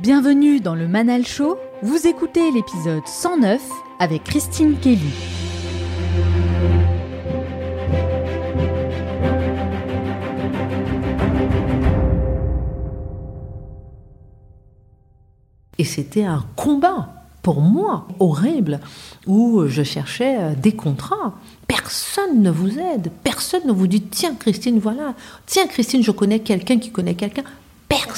[0.00, 1.58] Bienvenue dans le Manal Show.
[1.82, 3.60] Vous écoutez l'épisode 109
[3.98, 5.00] avec Christine Kelly.
[15.78, 17.08] Et c'était un combat
[17.42, 18.78] pour moi horrible
[19.26, 21.34] où je cherchais des contrats.
[21.66, 25.14] Personne ne vous aide, personne ne vous dit tiens Christine voilà,
[25.46, 27.42] tiens Christine je connais quelqu'un qui connaît quelqu'un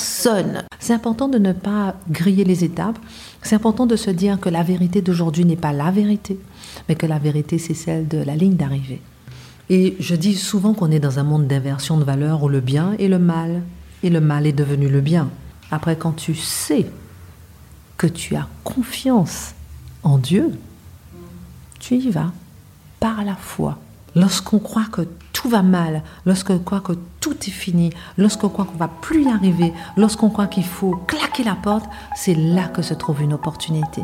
[0.01, 2.99] C'est important de ne pas griller les étapes.
[3.43, 6.39] C'est important de se dire que la vérité d'aujourd'hui n'est pas la vérité,
[6.89, 9.01] mais que la vérité, c'est celle de la ligne d'arrivée.
[9.69, 12.95] Et je dis souvent qu'on est dans un monde d'inversion de valeurs où le bien
[12.99, 13.63] est le mal,
[14.03, 15.29] et le mal est devenu le bien.
[15.71, 16.87] Après, quand tu sais
[17.97, 19.55] que tu as confiance
[20.03, 20.51] en Dieu,
[21.79, 22.33] tu y vas
[22.99, 23.79] par la foi.
[24.17, 25.03] Lorsqu'on croit que
[25.41, 29.29] tout va mal, lorsqu'on croit que tout est fini, lorsqu'on croit qu'on va plus y
[29.29, 34.03] arriver, lorsqu'on croit qu'il faut claquer la porte, c'est là que se trouve une opportunité.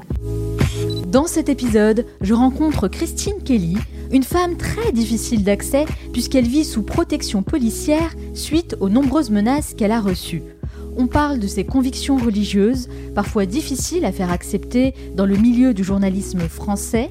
[1.08, 3.76] Dans cet épisode, je rencontre Christine Kelly,
[4.12, 9.92] une femme très difficile d'accès puisqu'elle vit sous protection policière suite aux nombreuses menaces qu'elle
[9.92, 10.42] a reçues.
[10.96, 15.84] On parle de ses convictions religieuses, parfois difficiles à faire accepter dans le milieu du
[15.84, 17.10] journalisme français,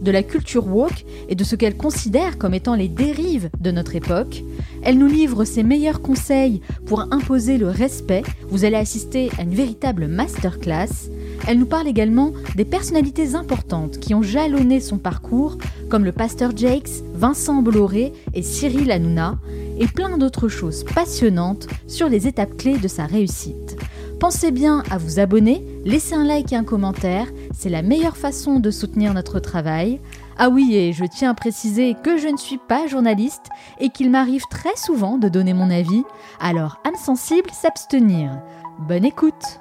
[0.00, 3.96] de la culture woke et de ce qu'elle considère comme étant les dérives de notre
[3.96, 4.42] époque.
[4.82, 8.22] Elle nous livre ses meilleurs conseils pour imposer le respect.
[8.48, 11.10] Vous allez assister à une véritable masterclass.
[11.46, 16.56] Elle nous parle également des personnalités importantes qui ont jalonné son parcours, comme le pasteur
[16.56, 19.38] Jakes, Vincent Bolloré et Cyril Hanouna,
[19.78, 23.76] et plein d'autres choses passionnantes sur les étapes clés de sa réussite.
[24.20, 28.58] Pensez bien à vous abonner, laisser un like et un commentaire, c'est la meilleure façon
[28.58, 30.00] de soutenir notre travail.
[30.36, 34.10] Ah oui, et je tiens à préciser que je ne suis pas journaliste et qu'il
[34.10, 36.02] m'arrive très souvent de donner mon avis,
[36.40, 38.42] alors âme sensible s'abstenir.
[38.80, 39.60] Bonne écoute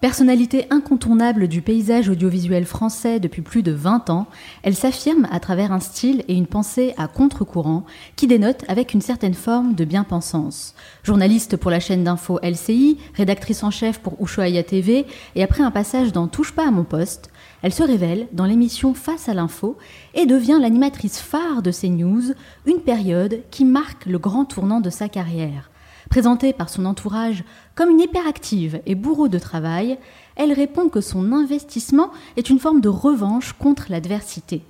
[0.00, 4.28] Personnalité incontournable du paysage audiovisuel français depuis plus de 20 ans,
[4.62, 9.00] elle s'affirme à travers un style et une pensée à contre-courant qui dénote avec une
[9.00, 10.76] certaine forme de bien-pensance.
[11.02, 15.04] Journaliste pour la chaîne d'info LCI, rédactrice en chef pour Ushuaïa TV
[15.34, 17.30] et après un passage dans Touche pas à mon poste,
[17.62, 19.76] elle se révèle dans l'émission Face à l'info
[20.14, 22.34] et devient l'animatrice phare de CNews,
[22.66, 25.70] une période qui marque le grand tournant de sa carrière.
[26.10, 29.98] Présentée par son entourage comme une hyperactive et bourreau de travail,
[30.36, 34.62] elle répond que son investissement est une forme de revanche contre l'adversité.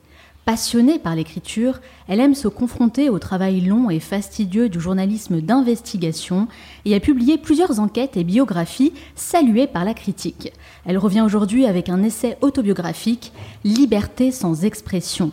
[0.44, 1.78] Passionnée par l'écriture,
[2.09, 6.49] elle aime se confronter au travail long et fastidieux du journalisme d'investigation
[6.87, 10.55] et a publié plusieurs enquêtes et biographies saluées par la critique.
[10.87, 13.32] Elle revient aujourd'hui avec un essai autobiographique,
[13.62, 15.32] Liberté sans expression.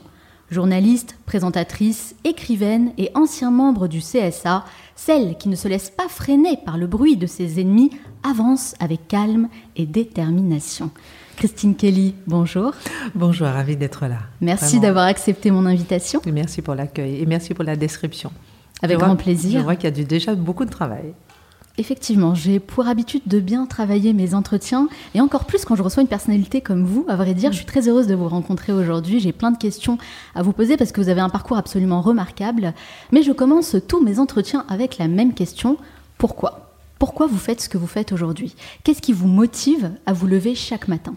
[0.52, 4.64] Journaliste, présentatrice, écrivaine et ancien membre du CSA,
[4.96, 7.92] celle qui ne se laisse pas freiner par le bruit de ses ennemis
[8.24, 10.90] avance avec calme et détermination.
[11.36, 12.72] Christine Kelly, bonjour.
[13.14, 14.20] Bonjour, ravie d'être là.
[14.40, 16.22] Merci d'avoir accepté mon invitation.
[16.26, 18.32] Merci pour l'accueil et merci pour la description.
[18.82, 19.60] Avec grand plaisir.
[19.60, 21.14] Je vois qu'il y a déjà beaucoup de travail.
[21.78, 26.04] Effectivement, j'ai pour habitude de bien travailler mes entretiens et encore plus quand je reçois
[26.04, 27.06] une personnalité comme vous.
[27.10, 29.20] À vrai dire, je suis très heureuse de vous rencontrer aujourd'hui.
[29.20, 29.98] J'ai plein de questions
[30.36, 32.74] à vous poser parce que vous avez un parcours absolument remarquable.
[33.12, 35.78] Mais je commence tous mes entretiens avec la même question.
[36.18, 36.72] Pourquoi?
[36.98, 38.56] Pourquoi vous faites ce que vous faites aujourd'hui?
[38.86, 41.14] Qu'est-ce qui vous motive à vous lever chaque matin?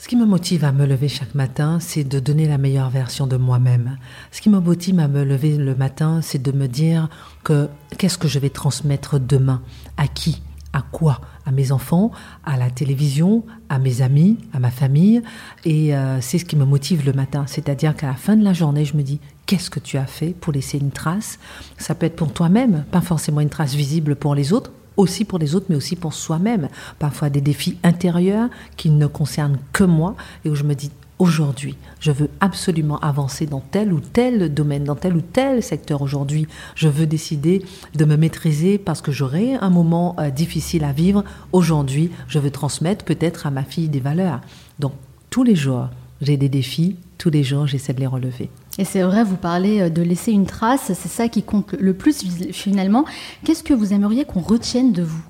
[0.00, 3.26] Ce qui me motive à me lever chaque matin, c'est de donner la meilleure version
[3.26, 3.98] de moi-même.
[4.30, 7.08] Ce qui me motive à me lever le matin, c'est de me dire
[7.42, 9.60] que qu'est-ce que je vais transmettre demain?
[9.96, 10.40] À qui?
[10.72, 11.20] À quoi?
[11.44, 12.12] À mes enfants?
[12.44, 13.44] À la télévision?
[13.68, 14.38] À mes amis?
[14.52, 15.20] À ma famille?
[15.64, 17.44] Et euh, c'est ce qui me motive le matin.
[17.48, 20.28] C'est-à-dire qu'à la fin de la journée, je me dis qu'est-ce que tu as fait
[20.28, 21.40] pour laisser une trace?
[21.76, 25.38] Ça peut être pour toi-même, pas forcément une trace visible pour les autres aussi pour
[25.38, 26.68] les autres, mais aussi pour soi-même.
[26.98, 30.14] Parfois des défis intérieurs qui ne concernent que moi
[30.44, 34.84] et où je me dis aujourd'hui, je veux absolument avancer dans tel ou tel domaine,
[34.84, 36.46] dans tel ou tel secteur aujourd'hui.
[36.74, 37.64] Je veux décider
[37.94, 41.24] de me maîtriser parce que j'aurai un moment euh, difficile à vivre.
[41.52, 44.40] Aujourd'hui, je veux transmettre peut-être à ma fille des valeurs.
[44.78, 44.92] Donc
[45.30, 45.88] tous les jours,
[46.20, 48.50] j'ai des défis, tous les jours, j'essaie de les relever.
[48.78, 51.94] Et c'est vrai, vous parlez euh, de laisser une trace, c'est ça qui compte le
[51.94, 53.04] plus finalement.
[53.44, 55.22] Qu'est-ce que vous aimeriez qu'on retienne de vous?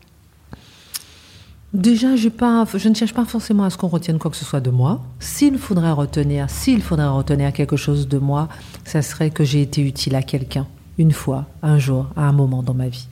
[1.75, 4.61] Déjà, pas, je ne cherche pas forcément à ce qu'on retienne quoi que ce soit
[4.61, 5.03] de moi.
[5.21, 8.49] S'il faudrait retenir, s'il faudrait retenir quelque chose de moi,
[8.85, 10.67] ça serait que j'ai été utile à quelqu'un,
[10.97, 13.07] une fois, un jour, à un moment dans ma vie.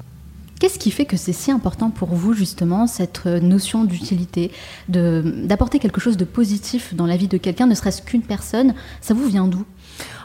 [0.58, 4.50] Qu'est-ce qui fait que c'est si important pour vous, justement, cette notion d'utilité,
[4.88, 8.72] d'apporter quelque chose de positif dans la vie de quelqu'un, ne serait-ce qu'une personne?
[9.02, 9.66] Ça vous vient d'où?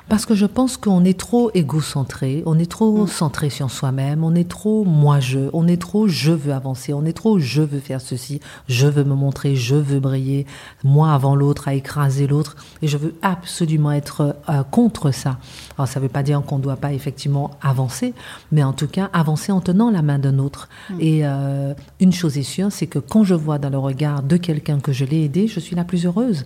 [0.10, 3.08] Parce que je pense qu'on est trop égocentré, on est trop mm.
[3.08, 7.14] centré sur soi-même, on est trop moi-je, on est trop je veux avancer, on est
[7.14, 10.46] trop je veux faire ceci, je veux me montrer, je veux briller,
[10.84, 12.56] moi avant l'autre, à écraser l'autre.
[12.82, 15.38] Et je veux absolument être euh, contre ça.
[15.78, 18.14] Alors ça ne veut pas dire qu'on ne doit pas effectivement avancer,
[18.52, 20.68] mais en tout cas avancer en tenant la main d'un autre.
[20.90, 20.98] Mm.
[21.00, 24.38] Et euh, une chose est sûre, c'est que quand je vois dans le regard de
[24.38, 26.46] quelqu'un que je l'ai aidé, je suis la plus heureuse.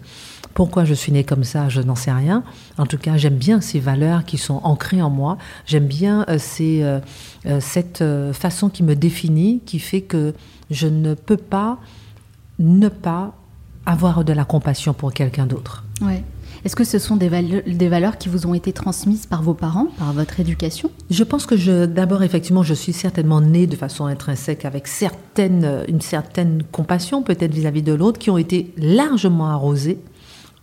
[0.55, 2.41] Pourquoi je suis née comme ça, je n'en sais rien.
[2.77, 5.37] En tout cas, j'aime bien ces valeurs qui sont ancrées en moi.
[5.65, 6.99] J'aime bien euh, euh,
[7.45, 10.33] euh, cette façon qui me définit, qui fait que
[10.71, 11.77] je ne peux pas
[12.57, 13.35] ne pas
[13.85, 15.83] avoir de la compassion pour quelqu'un d'autre.
[16.01, 16.23] Ouais.
[16.63, 19.87] Est-ce que ce sont des, des, valeurs qui vous ont été transmises par vos parents,
[19.99, 20.89] par votre éducation?
[21.11, 24.87] Je pense que je, d'abord, effectivement, je suis certainement née de façon intrinsèque avec
[25.37, 29.99] une certaine compassion, peut-être vis-à-vis de l'autre, qui ont été largement arrosées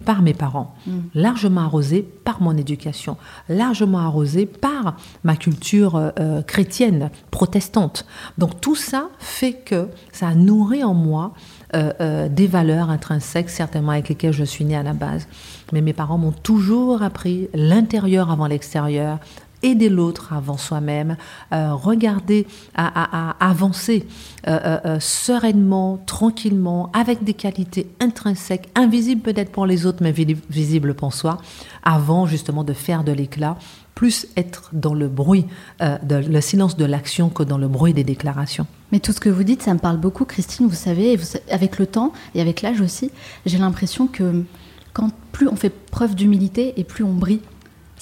[0.04, 0.98] par mes parents, mm.
[1.14, 3.16] largement arrosé par mon éducation,
[3.48, 8.06] largement arrosé par ma culture euh, euh, chrétienne, protestante.
[8.38, 11.32] Donc tout ça fait que ça a nourri en moi
[11.74, 15.26] euh, des valeurs intrinsèques, certainement avec lesquelles je suis née à la base.
[15.72, 19.18] Mais mes parents m'ont toujours appris l'intérieur avant l'extérieur,
[19.62, 21.16] aider l'autre avant soi-même,
[21.52, 24.06] euh, regarder à, avancer
[24.46, 30.94] euh, euh, sereinement, tranquillement, avec des qualités intrinsèques, invisibles peut-être pour les autres, mais visibles
[30.94, 31.38] pour soi,
[31.82, 33.56] avant justement de faire de l'éclat,
[33.94, 35.44] plus être dans le bruit,
[35.80, 38.66] le silence de l'action que dans le bruit des déclarations.
[38.90, 40.66] Mais tout ce que vous dites, ça me parle beaucoup, Christine.
[40.66, 41.18] Vous savez,
[41.50, 43.10] avec le temps et avec l'âge aussi,
[43.44, 44.44] j'ai l'impression que
[44.92, 47.40] quand plus on fait preuve d'humilité et plus on brille.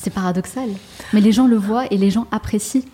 [0.03, 0.71] C'est paradoxal.
[1.13, 2.85] Mais les gens le voient et les gens apprécient.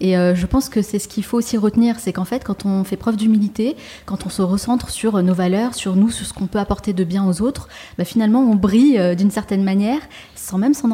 [0.00, 2.66] Et euh, je pense que c'est ce qu'il faut aussi retenir, c'est qu'en fait, quand
[2.66, 3.76] on fait preuve d'humilité,
[4.06, 7.04] quand on se recentre sur nos valeurs, sur nous, sur ce qu'on peut apporter de
[7.04, 10.00] bien aux autres, bah, finalement, on brille euh, d'une certaine manière,
[10.34, 10.90] sans même s'en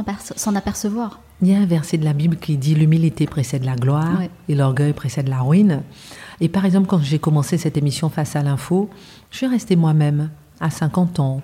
[0.54, 1.20] apercevoir.
[1.40, 4.54] Il y a un verset de la Bible qui dit l'humilité précède la gloire et
[4.54, 5.82] l'orgueil précède la ruine.
[6.40, 8.90] Et par exemple, quand j'ai commencé cette émission face à l'info,
[9.30, 10.30] je suis restée moi-même
[10.60, 11.42] à 50 ans,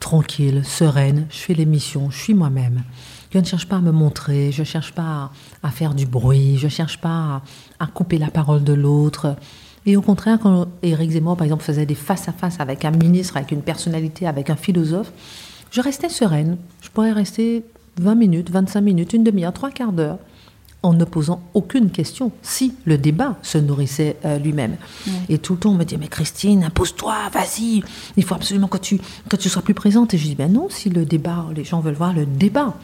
[0.00, 2.84] tranquille, sereine, je fais l'émission, je suis moi-même.
[3.34, 5.32] Je ne cherche pas à me montrer, je ne cherche pas
[5.64, 7.42] à, faire du bruit, je ne cherche pas
[7.80, 9.34] à, couper la parole de l'autre.
[9.86, 13.50] Et au contraire, quand Éric Zemmour, par exemple, faisait des face-à-face avec un ministre, avec
[13.50, 15.12] une personnalité, avec un philosophe,
[15.72, 16.58] je restais sereine.
[16.80, 17.64] Je pourrais rester
[18.00, 20.18] 20 minutes, 25 minutes, une demi-heure, trois quarts d'heure,
[20.84, 24.76] en ne posant aucune question, si le débat se nourrissait euh, lui-même.
[25.28, 27.82] Et tout le temps, on me dit, mais Christine, impose-toi, vas-y,
[28.16, 30.14] il faut absolument que tu, que tu sois plus présente.
[30.14, 32.76] Et je dis, ben non, si le débat, les gens veulent voir le débat.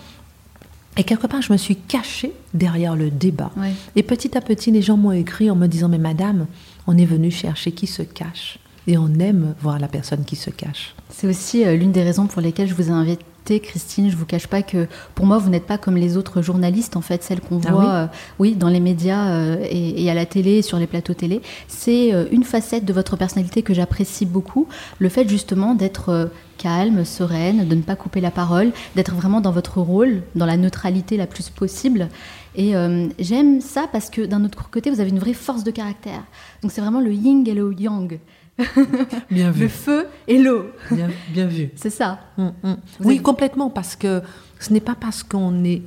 [1.00, 3.50] Et quelque part, je me suis cachée derrière le débat.
[3.96, 6.46] Et petit à petit, les gens m'ont écrit en me disant, mais madame,
[6.86, 8.58] on est venu chercher qui se cache.
[8.86, 10.94] Et on aime voir la personne qui se cache.
[11.08, 13.24] C'est aussi euh, l'une des raisons pour lesquelles je vous ai invité
[13.58, 14.86] Christine, je vous cache pas que
[15.16, 17.90] pour moi, vous n'êtes pas comme les autres journalistes, en fait, celles qu'on ah voit,
[17.90, 18.06] euh,
[18.38, 21.40] oui, dans les médias euh, et, à la télé, sur les plateaux télé.
[21.66, 24.68] C'est euh, une facette de votre personnalité que j'apprécie beaucoup,
[24.98, 29.50] le fait justement d'être calme, sereine, de ne pas couper la parole, d'être vraiment dans
[29.50, 32.08] votre rôle, dans la neutralité la plus possible.
[32.54, 32.74] Et
[33.18, 36.22] j'aime ça parce que d'un autre côté, vous avez une vraie force de caractère.
[36.62, 38.18] Donc c'est vraiment le yin et le yang.
[39.30, 39.62] Bien vu.
[39.62, 40.66] Le feu et l'eau.
[40.90, 41.70] Bien, vu.
[41.76, 42.20] C'est ça.
[42.36, 42.76] Mm, mm.
[43.04, 44.22] Oui, complètement, parce que
[44.58, 45.82] ce n'est pas parce qu'on est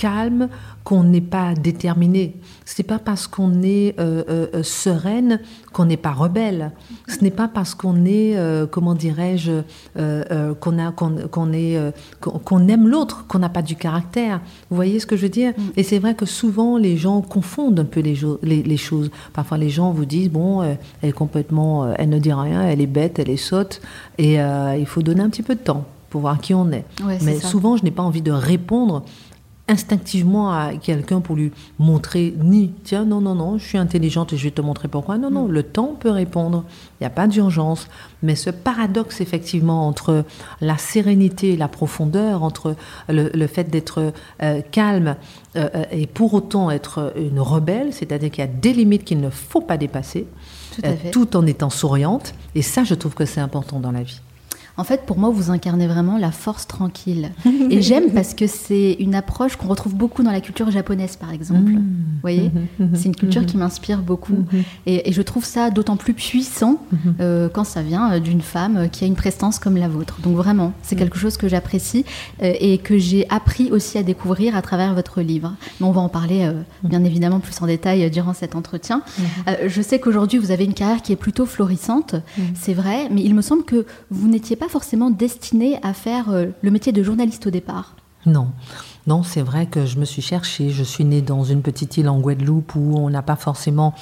[0.00, 0.48] calme
[0.82, 2.34] qu'on n'est pas déterminé.
[2.64, 5.40] Ce n'est pas parce qu'on est euh, euh, euh, sereine
[5.74, 6.72] qu'on n'est pas rebelle.
[7.06, 8.34] Ce n'est pas parce qu'on est,
[8.70, 9.60] comment dirais-je,
[9.94, 14.40] qu'on a, qu'on, est, qu'on aime l'autre qu'on n'a pas du caractère.
[14.70, 15.52] Vous voyez ce que je veux dire?
[15.56, 15.62] Mm.
[15.76, 19.10] Et c'est vrai que souvent les gens confondent un peu les, les, choses.
[19.34, 22.86] Parfois les gens vous disent bon, elle est complètement, elle ne dit rien, elle est
[22.86, 23.82] bête, elle est sotte,
[24.16, 26.84] et il faut donner un petit peu de temps pour voir qui on est.
[27.22, 29.04] Mais souvent, je n'ai pas envie de répondre
[29.70, 34.36] instinctivement à quelqu'un pour lui montrer ni tiens non non non je suis intelligente et
[34.36, 35.16] je vais te montrer pourquoi.
[35.16, 35.52] Non non mm.
[35.52, 36.64] le temps peut répondre.
[37.00, 37.88] Il n'y a pas d'urgence.
[38.22, 40.24] Mais ce paradoxe effectivement entre
[40.60, 42.74] la sérénité et la profondeur entre
[43.08, 44.12] le, fait d'être
[44.42, 45.16] euh, calme
[45.56, 49.20] euh, euh, et pour autant être une rebelle c'est-à-dire qu'il y a des limites qu'il
[49.20, 50.26] ne faut pas dépasser
[51.12, 52.34] tout en étant souriante.
[52.54, 54.20] Et ça je trouve que c'est important dans la vie
[54.80, 57.32] en fait, pour moi, vous incarnez vraiment la force tranquille.
[57.70, 61.32] Et j'aime parce que c'est une approche qu'on retrouve beaucoup dans la culture japonaise, par
[61.32, 61.72] exemple.
[61.72, 61.76] Mmh.
[61.76, 64.46] Vous voyez mmh, mmh, C'est une culture qui m'inspire beaucoup.
[64.86, 66.80] Et, je trouve ça d'autant plus puissant
[67.20, 70.18] euh, quand ça vient euh, d'une femme euh, qui a une prestance comme la vôtre.
[70.22, 72.06] Donc vraiment, c'est quelque chose que j'apprécie
[72.40, 75.54] et que j'ai appris aussi à découvrir à travers votre livre.
[75.80, 76.50] Mais on va en parler
[76.84, 79.02] bien évidemment plus en détail durant cet entretien.
[79.66, 82.14] je sais qu'aujourd'hui, vous avez une carrière qui est plutôt florissante,
[82.54, 86.46] c'est vrai, mais il me semble que vous n'étiez pas forcément destiné à faire euh,
[86.62, 87.94] le métier de journaliste au départ.
[88.26, 88.48] Non.
[89.06, 90.70] Non, c'est vrai que je me suis cherchée.
[90.70, 93.94] Je suis née dans une petite île en Guadeloupe où on n'a pas forcément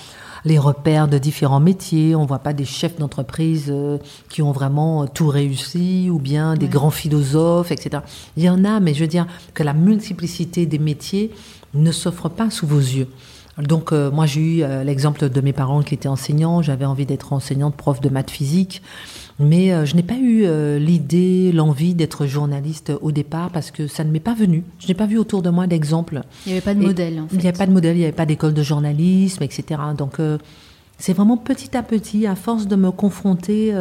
[0.45, 2.15] les repères de différents métiers.
[2.15, 3.99] On ne voit pas des chefs d'entreprise euh,
[4.29, 8.03] qui ont vraiment tout réussi ou bien des grands philosophes, etc.
[8.37, 11.33] Il y en a, mais je veux dire que la multiplicité des métiers
[11.75, 13.09] ne s'offre pas sous vos yeux.
[13.59, 17.07] Donc euh, moi j'ai eu euh, l'exemple de mes parents qui étaient enseignants, j'avais envie
[17.07, 18.83] d'être enseignante, prof de maths physique.
[19.39, 23.87] Mais euh, je n'ai pas eu euh, l'idée, l'envie d'être journaliste au départ parce que
[23.87, 24.65] ça ne m'est pas venu.
[24.81, 26.23] Je n'ai pas vu autour de moi d'exemple.
[26.45, 27.21] Il n'y avait pas de modèle.
[27.21, 27.37] En fait.
[27.37, 29.81] Il n'y avait pas de modèle, il n'y avait pas d'école de journalisme, etc.
[29.97, 30.39] Donc euh,
[30.99, 33.73] c'est vraiment petit à petit, à force de me confronter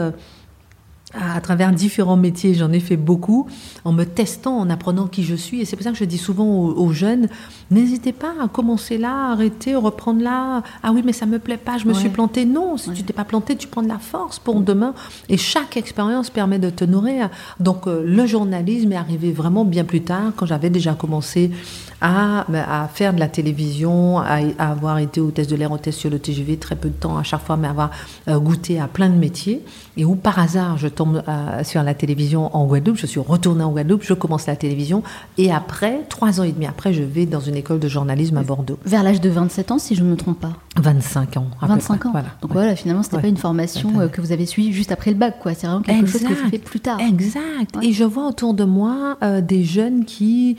[1.14, 3.48] à travers différents métiers, j'en ai fait beaucoup,
[3.86, 5.62] en me testant, en apprenant qui je suis.
[5.62, 7.30] Et c'est pour ça que je dis souvent aux, jeunes,
[7.72, 10.64] n'hésitez pas à commencer là, arrêter, reprendre là.
[10.84, 12.46] Ah oui, mais ça me plaît pas, je me suis planté.
[12.46, 14.94] Non, si tu t'es pas planté, tu prends de la force pour demain.
[15.30, 17.30] Et chaque expérience permet de te nourrir.
[17.62, 21.52] Donc euh, le journalisme est arrivé vraiment bien plus tard, quand j'avais déjà commencé
[22.02, 22.46] à,
[22.84, 26.58] à, faire de la télévision, à, avoir été hôtesse de l'air, hôtesse sur le TGV
[26.58, 27.92] très peu de temps à chaque fois, mais avoir
[28.28, 29.64] euh, goûté à plein de métiers.
[29.98, 33.64] Et où par hasard je tombe euh, sur la télévision en Guadeloupe, je suis retournée
[33.64, 35.02] en Guadeloupe, je commence la télévision,
[35.38, 38.44] et après, trois ans et demi après, je vais dans une école de journalisme à
[38.44, 38.78] Bordeaux.
[38.86, 41.48] Vers l'âge de 27 ans, si je ne me trompe pas 25 ans.
[41.62, 42.12] 25 ans.
[42.12, 44.92] Voilà, Donc voilà, finalement, ce n'était pas une formation euh, que vous avez suivie juste
[44.92, 45.56] après le bac, quoi.
[45.56, 47.00] C'est vraiment quelque chose que vous faites plus tard.
[47.00, 47.76] Exact.
[47.82, 50.58] Et je vois autour de moi des jeunes qui,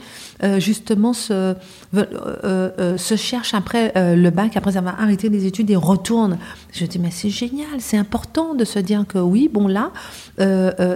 [0.57, 1.53] justement, se euh,
[1.93, 6.37] euh, se cherchent après euh, le bac, après avoir arrêté les études et retournent.
[6.71, 9.91] Je dis, mais c'est génial, c'est important de se dire que oui, bon là,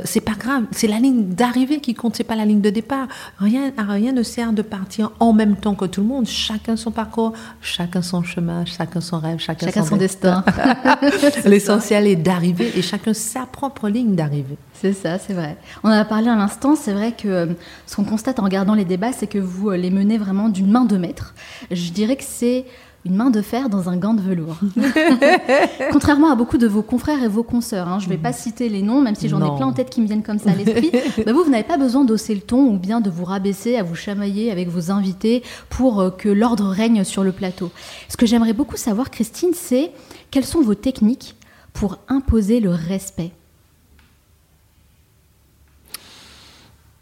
[0.06, 3.08] c'est pas grave, c'est la ligne d'arrivée qui compte, c'est pas la ligne de départ.
[3.40, 6.92] Rien, rien ne sert de partir en même temps que tout le monde, chacun son
[6.92, 10.44] parcours, chacun son chemin, chacun son rêve, chacun, chacun son, destin.
[11.46, 14.58] L'essentiel est d'arriver et chacun sa propre ligne d'arrivée.
[14.84, 15.58] C'est ça, c'est vrai.
[15.84, 18.86] On en a parlé à l'instant, c'est vrai que ce qu'on constate en regardant les
[18.86, 21.34] débats, c'est que vous les menez vraiment d'une main de maître.
[21.72, 22.66] Je dirais que c'est
[23.06, 24.58] une main de fer dans un gant de velours.
[25.92, 28.70] Contrairement à beaucoup de vos confrères et vos consoeurs, hein, je ne vais pas citer
[28.70, 30.56] les noms, même si j'en ai plein en tête qui me viennent comme ça à
[30.56, 30.92] l'esprit.
[31.26, 33.84] Bah, vous, vous n'avez pas besoin d'hausser le ton ou bien de vous rabaisser, à
[33.84, 37.72] vous chamailler avec vos invités pour euh, que l'ordre règne sur le plateau.
[38.10, 39.92] Ce que j'aimerais beaucoup savoir, Christine, c'est
[40.32, 41.36] quelles sont vos techniques
[41.74, 43.32] pour imposer le respect?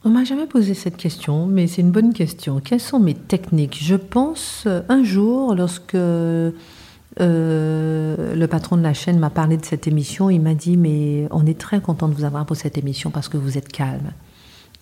[0.03, 2.59] On m'a jamais posé cette question, mais c'est une bonne question.
[2.59, 3.77] Quelles sont mes techniques?
[3.79, 6.51] Je pense euh, un jour, lorsque euh,
[7.19, 11.45] le patron de la chaîne m'a parlé de cette émission, il m'a dit mais on
[11.45, 14.11] est très content de vous avoir pour cette émission parce que vous êtes calme.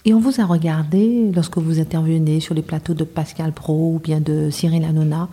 [0.05, 3.99] Et on vous a regardé lorsque vous intervenez sur les plateaux de Pascal Pro ou
[3.99, 5.27] bien de Cyril Hanouna.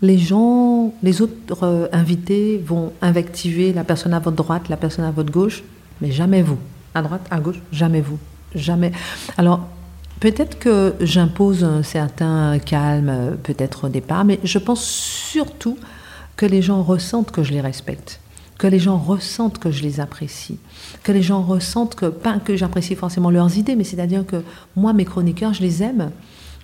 [0.00, 5.04] Les gens, les autres euh, invités vont invectiver la personne à votre droite, la personne
[5.04, 5.62] à votre gauche,
[6.00, 6.58] mais jamais vous.
[6.94, 8.18] À droite, à gauche, jamais vous.
[8.54, 8.92] Jamais.
[9.36, 9.60] Alors,
[10.20, 15.78] peut-être que j'impose un certain calme, peut-être au départ, mais je pense surtout
[16.36, 18.20] que les gens ressentent que je les respecte,
[18.58, 20.58] que les gens ressentent que je les apprécie,
[21.02, 24.42] que les gens ressentent que, pas que j'apprécie forcément leurs idées, mais c'est-à-dire que
[24.76, 26.10] moi, mes chroniqueurs, je les aime.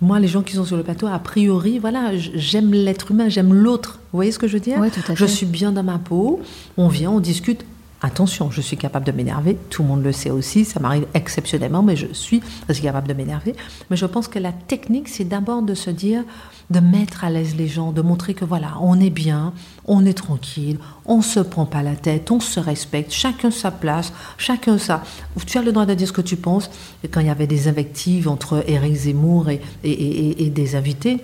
[0.03, 3.55] Moi, les gens qui sont sur le plateau, a priori, voilà, j'aime l'être humain, j'aime
[3.55, 3.99] l'autre.
[4.13, 4.79] Vous voyez ce que je veux dire?
[5.15, 6.41] Je suis bien dans ma peau,
[6.77, 7.65] on vient, on discute,
[8.03, 11.83] Attention, je suis capable de m'énerver, tout le monde le sait aussi, ça m'arrive exceptionnellement,
[11.83, 12.43] mais je suis
[12.83, 13.57] capable de m'énerver.
[13.89, 16.23] Mais je pense que la technique, c'est d'abord de se dire,
[16.69, 19.55] de mettre à l'aise les gens, de montrer que voilà, on est bien,
[19.87, 24.13] on est tranquille, on se prend pas la tête, on se respecte, chacun sa place,
[24.37, 25.03] chacun ça.
[25.47, 26.71] Tu as le droit de dire ce que tu penses.
[27.11, 29.49] Quand il y avait des invectives entre Eric Zemmour
[29.83, 31.23] et des invités,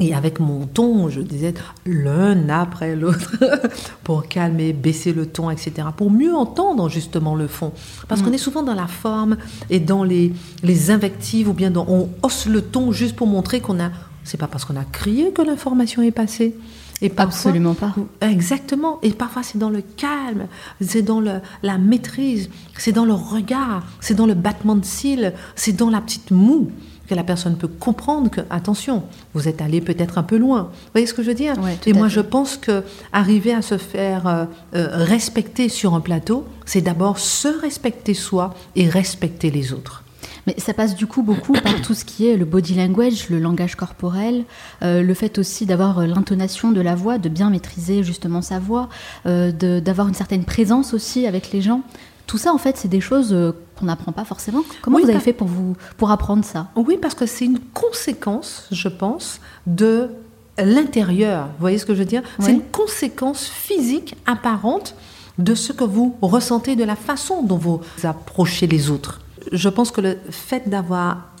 [0.00, 1.52] et avec mon ton, je disais
[1.84, 3.36] l'un après l'autre
[4.04, 5.88] pour calmer, baisser le ton, etc.
[5.96, 7.72] Pour mieux entendre justement le fond.
[8.08, 8.24] Parce mm.
[8.24, 9.36] qu'on est souvent dans la forme
[9.68, 10.32] et dans les,
[10.62, 13.90] les invectives ou bien dans, on hausse le ton juste pour montrer qu'on a.
[14.24, 16.56] C'est pas parce qu'on a crié que l'information est passée.
[17.02, 17.94] Et parfois, Absolument pas.
[18.20, 18.98] Exactement.
[19.02, 20.46] Et parfois, c'est dans le calme,
[20.80, 25.34] c'est dans le, la maîtrise, c'est dans le regard, c'est dans le battement de cils,
[25.56, 26.70] c'est dans la petite moue
[27.08, 29.02] que la personne peut comprendre que, attention,
[29.34, 30.70] vous êtes allé peut-être un peu loin.
[30.72, 31.54] Vous voyez ce que je veux dire
[31.86, 32.82] Et moi, je pense que
[33.12, 34.44] arriver à se faire euh,
[34.74, 40.04] euh, respecter sur un plateau, c'est d'abord se respecter soi et respecter les autres.
[40.46, 43.38] Mais ça passe du coup beaucoup par tout ce qui est le body language, le
[43.38, 44.44] langage corporel,
[44.82, 48.88] euh, le fait aussi d'avoir l'intonation de la voix, de bien maîtriser justement sa voix,
[49.24, 51.82] d'avoir une certaine présence aussi avec les gens.
[52.26, 54.62] Tout ça, en fait, c'est des choses qu'on n'apprend pas forcément.
[54.80, 56.68] Comment vous avez fait pour, vous, pour apprendre ça?
[56.76, 60.08] Oui, parce que c'est une conséquence, je pense, de
[60.56, 61.46] l'intérieur.
[61.46, 62.22] Vous voyez ce que je veux dire?
[62.38, 64.94] C'est une conséquence physique apparente
[65.38, 69.20] de ce que vous ressentez, de la façon dont vous approchez les autres.
[69.50, 71.32] Je pense que le fait d'avoir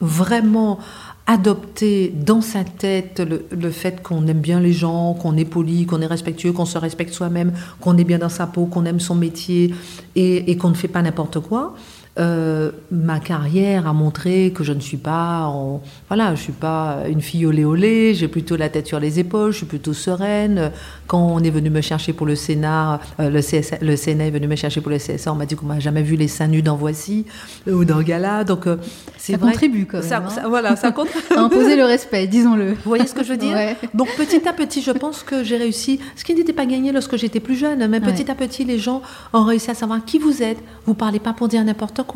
[0.00, 0.78] vraiment
[1.28, 6.00] adopté dans sa tête le, fait qu'on aime bien les gens, qu'on est poli, qu'on
[6.00, 9.14] est respectueux, qu'on se respecte soi-même, qu'on est bien dans sa peau, qu'on aime son
[9.14, 9.74] métier
[10.16, 11.74] et qu'on ne fait pas n'importe quoi.
[12.18, 17.02] Euh, ma carrière a montré que je ne suis pas, en, voilà, je suis pas
[17.08, 18.14] une fille olé olé.
[18.14, 20.72] J'ai plutôt la tête sur les épaules, je suis plutôt sereine.
[21.06, 23.40] Quand on est venu me chercher pour le Sénat, euh, le,
[23.86, 26.02] le Sénat est venu me chercher pour le CSA, on m'a dit qu'on m'a jamais
[26.02, 27.24] vu les seins nus dans Voici
[27.68, 28.42] euh, ou dans Gala.
[28.42, 28.66] Donc
[29.16, 30.08] c'est ça contribue quand même.
[30.08, 30.48] Ça, hein.
[30.48, 31.24] voilà, ça contribue.
[31.36, 32.72] imposer le respect, disons-le.
[32.72, 33.56] Vous voyez ce que je veux dire
[33.94, 36.00] Donc petit à petit, je pense que j'ai réussi.
[36.16, 39.02] Ce qui n'était pas gagné lorsque j'étais plus jeune, mais petit à petit, les gens
[39.32, 40.58] ont réussi à savoir qui vous êtes.
[40.84, 42.07] Vous parlez pas pour dire n'importe quoi.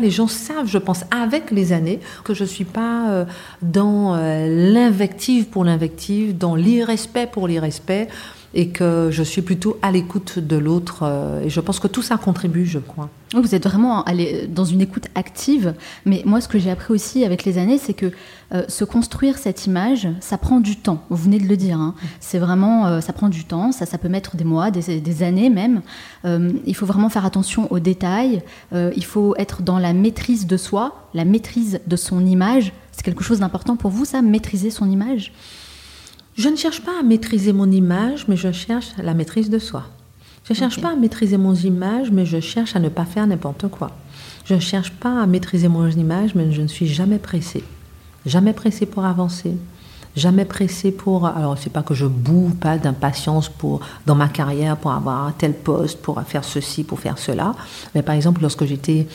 [0.00, 3.24] Les gens savent, je pense, avec les années, que je ne suis pas euh,
[3.62, 8.08] dans euh, l'invective pour l'invective, dans l'irrespect pour l'irrespect
[8.54, 11.00] et que je suis plutôt à l'écoute de l'autre.
[11.02, 13.10] Euh, et je pense que tout ça contribue, je crois.
[13.34, 14.06] Vous êtes vraiment
[14.48, 15.74] dans une écoute active,
[16.06, 18.10] mais moi ce que j'ai appris aussi avec les années, c'est que
[18.54, 21.04] euh, se construire cette image, ça prend du temps.
[21.10, 21.94] Vous venez de le dire, hein.
[22.20, 25.50] c'est vraiment, euh, ça prend du temps, ça, ça peut mettre des mois, des, années
[25.50, 25.82] même.
[26.24, 31.10] il faut vraiment faire attention aux détails, il faut être dans la maîtrise de soi,
[31.12, 32.72] la maîtrise de son image.
[32.92, 35.32] C'est quelque chose d'important pour vous, ça, maîtriser son image?
[36.38, 39.82] Je ne cherche pas à maîtriser mon image, mais je cherche la maîtrise de soi.
[40.44, 43.26] Je ne cherche pas à maîtriser mon image, mais je cherche à ne pas faire
[43.26, 43.90] n'importe quoi.
[44.44, 47.64] Je ne cherche pas à maîtriser mon image, mais je ne suis jamais pressée.
[48.24, 49.56] Jamais pressée pour avancer.
[50.14, 51.26] Jamais pressée pour.
[51.26, 55.32] Alors, c'est pas que je boue pas d'impatience pour dans ma carrière pour avoir un
[55.32, 57.56] tel poste, pour faire ceci, pour faire cela.
[57.96, 59.08] Mais par exemple, lorsque j'étais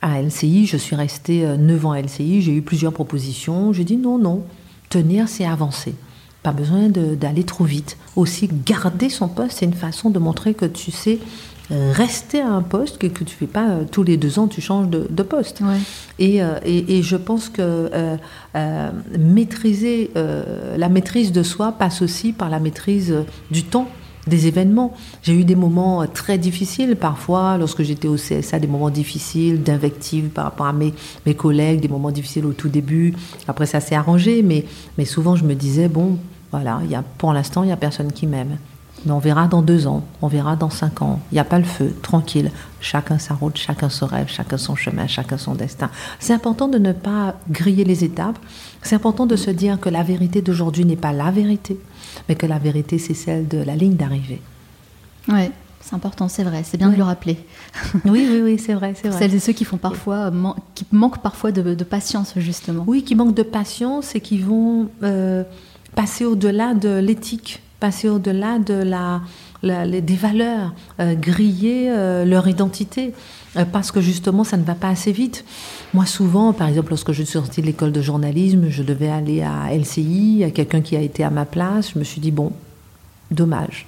[0.00, 3.74] à LCI, je suis restée 9 euh, ans à LCI, j'ai eu plusieurs propositions.
[3.74, 4.42] J'ai dit non, non.
[4.88, 5.94] Tenir, c'est avancer.
[6.42, 7.96] Pas besoin d'aller trop vite.
[8.16, 11.20] Aussi, garder son poste, c'est une façon de montrer que tu sais
[11.70, 14.48] euh, rester à un poste, que, que tu fais pas euh, tous les deux ans,
[14.48, 15.62] tu changes de, poste.
[16.18, 17.88] Et, euh, et, et, je pense que
[19.16, 23.14] maîtriser, la maîtrise de soi passe aussi par la maîtrise
[23.50, 23.88] du temps
[24.26, 24.94] des événements.
[25.22, 30.28] J'ai eu des moments très difficiles parfois lorsque j'étais au CSA, des moments difficiles d'invective
[30.28, 30.92] par rapport à mes,
[31.26, 33.14] mes collègues, des moments difficiles au tout début.
[33.48, 34.64] Après ça s'est arrangé, mais,
[34.98, 36.18] mais souvent je me disais, bon,
[36.52, 38.58] voilà, y a, pour l'instant, il n'y a personne qui m'aime.
[39.04, 41.18] Mais on verra dans deux ans, on verra dans cinq ans.
[41.32, 42.52] Il n'y a pas le feu, tranquille.
[42.80, 45.90] Chacun sa route, chacun son rêve, chacun son chemin, chacun son destin.
[46.20, 48.38] C'est important de ne pas griller les étapes.
[48.82, 51.80] C'est important de se dire que la vérité d'aujourd'hui n'est pas la vérité,
[52.28, 54.40] mais que la vérité, c'est celle de la ligne d'arrivée.
[55.28, 56.62] Oui, c'est important, c'est vrai.
[56.64, 57.38] C'est bien de le rappeler.
[58.04, 59.18] Oui, oui, oui, c'est vrai, c'est vrai.
[59.18, 60.30] Celles et ceux qui font parfois,
[60.76, 62.84] qui manquent parfois de, patience, justement.
[62.86, 64.90] Oui, qui manquent de patience et qui vont.
[65.02, 65.42] Euh,
[65.94, 69.20] passer au-delà de l'éthique, passer au-delà de la,
[69.62, 73.12] des valeurs, euh, griller euh, leur identité,
[73.56, 75.44] euh, parce que justement, ça ne va pas assez vite.
[75.94, 79.42] Moi, souvent, par exemple, lorsque je suis sortie de l'école de journalisme, je devais aller
[79.42, 82.52] à LCI, à quelqu'un qui a été à ma place, je me suis dit, bon,
[83.30, 83.86] dommage.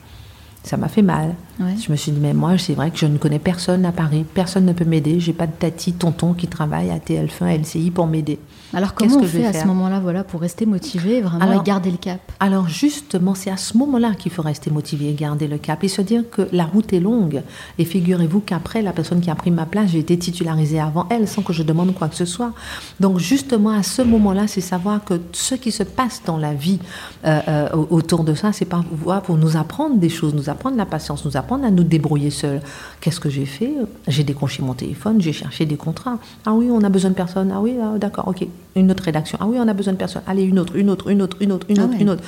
[0.63, 1.35] Ça m'a fait mal.
[1.59, 4.25] Je me suis dit, mais moi, c'est vrai que je ne connais personne à Paris,
[4.35, 5.21] personne ne peut m'aider.
[5.21, 8.39] J'ai pas de tati, tonton qui travaille à TF1, à LCI pour m'aider.
[8.73, 11.97] Alors comment on fait à ce moment-là voilà, pour rester motivé vraiment et garder le
[11.97, 12.21] cap?
[12.41, 15.89] Alors justement, c'est à ce moment-là qu'il faut rester motivé et garder le cap et
[15.89, 17.43] se dire que la route est longue.
[17.79, 21.29] Et figurez-vous qu'après, la personne qui a pris ma place, j'ai été titularisée avant elle
[21.29, 22.53] sans que je demande quoi que ce soit.
[22.99, 26.81] Donc justement, à ce moment-là, c'est savoir que ce qui se passe dans la vie
[27.25, 28.85] euh, euh, autour de ça, c'est pas
[29.25, 32.61] pour nous apprendre des choses, nous apprendre la patience, nous apprendre à nous débrouiller seuls.
[33.01, 33.73] Qu'est-ce que j'ai fait?
[34.09, 36.19] J'ai décroché mon téléphone, j'ai cherché des contrats.
[36.45, 37.53] Ah oui, on a besoin de personne.
[37.55, 39.39] Ah oui, ah, d'accord, ok une autre rédaction.
[39.41, 40.23] Ah oui, on a besoin de personne.
[40.27, 42.23] Allez, une autre, une autre, une autre, une autre, une ah autre, une autre.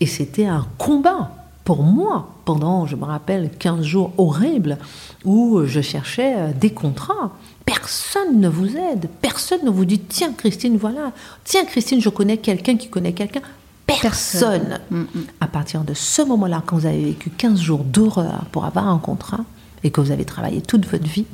[0.00, 1.32] Et c'était un combat
[1.64, 4.78] pour moi pendant, je me rappelle, 15 jours horribles
[5.24, 7.32] où je cherchais euh, des contrats.
[7.66, 9.08] Personne ne vous aide.
[9.20, 11.12] Personne ne vous dit tiens, Christine, voilà.
[11.44, 13.42] Tiens, Christine, je connais quelqu'un qui connaît quelqu'un.
[13.88, 14.78] Personne.
[14.90, 15.06] Mm, mm.
[15.40, 18.98] À partir de ce moment-là, quand vous avez vécu 15 jours d'horreur pour avoir un
[18.98, 19.44] contrat
[19.82, 21.26] et que vous avez travaillé toute votre vie,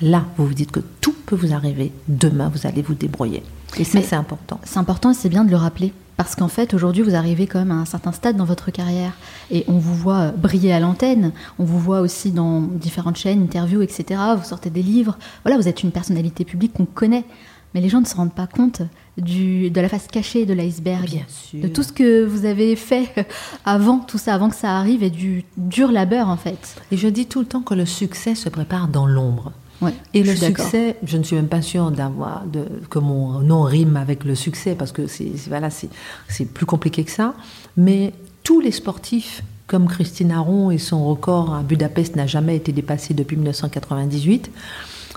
[0.00, 1.92] là, vous vous dites que tout peut vous arriver.
[2.08, 3.42] Demain, vous allez vous débrouiller.
[3.78, 4.60] Et ça, c'est important.
[4.64, 5.92] C'est important et c'est bien de le rappeler.
[6.16, 9.12] Parce qu'en fait, aujourd'hui, vous arrivez quand même à un certain stade dans votre carrière.
[9.50, 11.32] Et on vous voit briller à l'antenne.
[11.58, 14.20] On vous voit aussi dans différentes chaînes, interviews, etc.
[14.36, 15.16] Vous sortez des livres.
[15.44, 17.24] Voilà, vous êtes une personnalité publique qu'on connaît.
[17.74, 18.82] Mais les gens ne se rendent pas compte
[19.20, 21.24] du, de la face cachée de l'iceberg.
[21.54, 23.26] De tout ce que vous avez fait
[23.64, 26.76] avant tout ça, avant que ça arrive, et du dur labeur, en fait.
[26.90, 29.52] Et je dis tout le temps que le succès se prépare dans l'ombre
[30.12, 33.96] et le succès, je ne suis même pas sûre d'avoir de, que mon nom rime
[33.96, 37.34] avec le succès parce que c'est voilà, c'est plus compliqué que ça.
[37.76, 42.72] Mais tous les sportifs comme Christine Aron et son record à Budapest n'a jamais été
[42.72, 44.50] dépassé depuis 1998.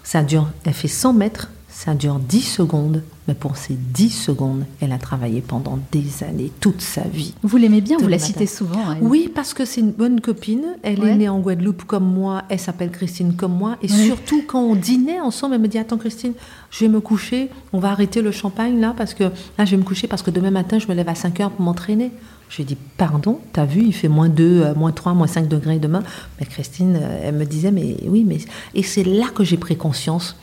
[0.04, 4.65] Ça dure, elle fait 100 mètres, ça dure 10 secondes, mais pour ces 10 secondes,
[4.79, 7.33] elle a travaillé pendant des années, toute sa vie.
[7.41, 8.79] Vous l'aimez bien, vous la citez souvent.
[8.91, 9.03] Elle.
[9.03, 10.63] Oui, parce que c'est une bonne copine.
[10.83, 13.77] Elle est née en Guadeloupe comme moi, elle s'appelle Christine comme moi.
[13.81, 16.33] Et surtout, quand on dînait ensemble, elle me dit Attends, Christine,
[16.69, 19.77] je vais me coucher, on va arrêter le champagne là, parce que là, je vais
[19.77, 22.12] me coucher parce que demain matin, je me lève à 5 heures pour m'entraîner.
[22.49, 25.27] Je lui ai dit, pardon, t'as vu, il fait moins 2, euh, moins 3, moins
[25.27, 26.03] 5 degrés demain.
[26.39, 28.38] Mais Christine, euh, elle me disait, mais oui, mais.
[28.75, 30.36] Et c'est là que j'ai pris conscience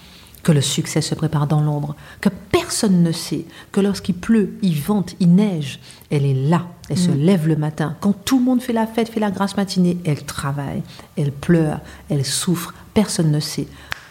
[0.43, 4.75] que le succès se prépare dans l'ombre, que personne ne sait, que lorsqu'il pleut, il
[4.81, 7.19] vente, il neige, elle est là, elle se mm.
[7.19, 7.97] lève le matin.
[8.01, 10.83] Quand tout le monde fait la fête, fait la grasse matinée, elle travaille,
[11.17, 13.69] elle pleure, elle souffre, personne ne sait.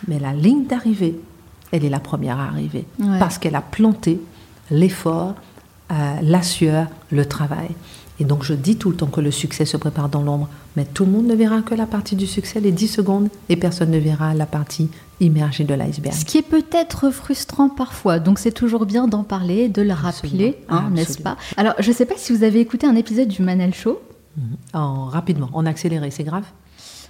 [0.07, 1.19] Mais la ligne d'arrivée,
[1.71, 2.85] elle est la première à arriver,
[3.19, 4.19] parce qu'elle a planté
[4.71, 5.35] l'effort,
[5.91, 7.69] euh, la sueur, le travail.
[8.19, 10.85] Et donc je dis tout le temps que le succès se prépare dans l'ombre, mais
[10.85, 13.91] tout le monde ne verra que la partie du succès, les 10 secondes, et personne
[13.91, 16.15] ne verra la partie immergée de l'iceberg.
[16.15, 20.57] Ce qui est peut-être frustrant parfois, donc c'est toujours bien d'en parler, de le rappeler,
[20.69, 21.37] hein, n'est-ce pas?
[21.57, 23.99] Alors je ne sais pas si vous avez écouté un épisode du Manal Show?
[24.73, 26.45] En, rapidement, en accéléré, c'est grave?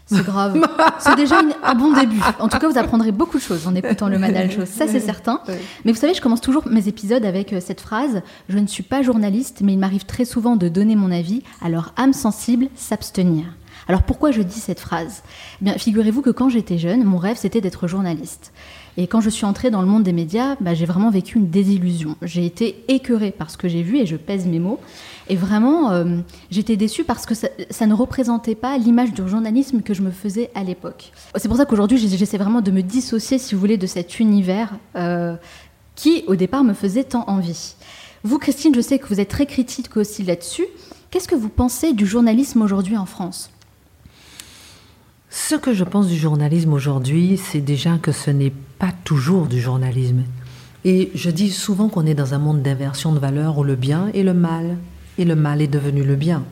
[0.09, 0.59] C'est grave.
[0.99, 2.19] c'est déjà un bon début.
[2.39, 4.99] En tout cas, vous apprendrez beaucoup de choses en écoutant le Manal Show, ça c'est
[4.99, 5.41] certain.
[5.85, 8.83] Mais vous savez, je commence toujours mes épisodes avec euh, cette phrase Je ne suis
[8.83, 13.45] pas journaliste, mais il m'arrive très souvent de donner mon avis, alors âme sensible, s'abstenir.
[13.87, 15.23] Alors pourquoi je dis cette phrase?
[15.61, 18.51] Eh Bien, figurez-vous que quand j'étais jeune, mon rêve c'était d'être journaliste.
[18.97, 21.49] Et quand je suis entrée dans le monde des médias, bah, j'ai vraiment vécu une
[21.49, 22.15] désillusion.
[22.21, 24.79] J'ai été écœurée par ce que j'ai vu et je pèse mes mots.
[25.29, 26.17] Et vraiment, euh,
[26.49, 30.49] j'étais déçue parce que ça, ne représentait pas l'image du journalisme que je me faisais
[30.55, 31.11] à l'époque.
[31.35, 34.73] C'est pour ça qu'aujourd'hui, j'essaie vraiment de me dissocier, si vous voulez, de cet univers
[34.95, 35.35] euh,
[35.95, 37.75] qui, au départ, me faisait tant envie.
[38.23, 40.65] Vous, Christine, je sais que vous êtes très critique aussi là-dessus.
[41.11, 43.51] Qu'est-ce que vous pensez du journalisme aujourd'hui en France?
[45.29, 49.61] Ce que je pense du journalisme aujourd'hui, c'est déjà que ce n'est pas toujours du
[49.61, 50.23] journalisme.
[50.85, 54.07] Et je dis souvent qu'on est dans un monde d'inversion de valeurs où le bien
[54.15, 54.77] est le mal
[55.19, 56.43] et le mal est devenu le bien.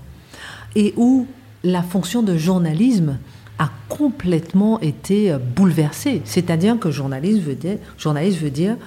[0.76, 1.26] Et où
[1.64, 3.18] la fonction de journalisme
[3.58, 6.22] a complètement été bouleversée.
[6.26, 8.78] C'est-à-dire que journaliste veut dire, journaliste veut dire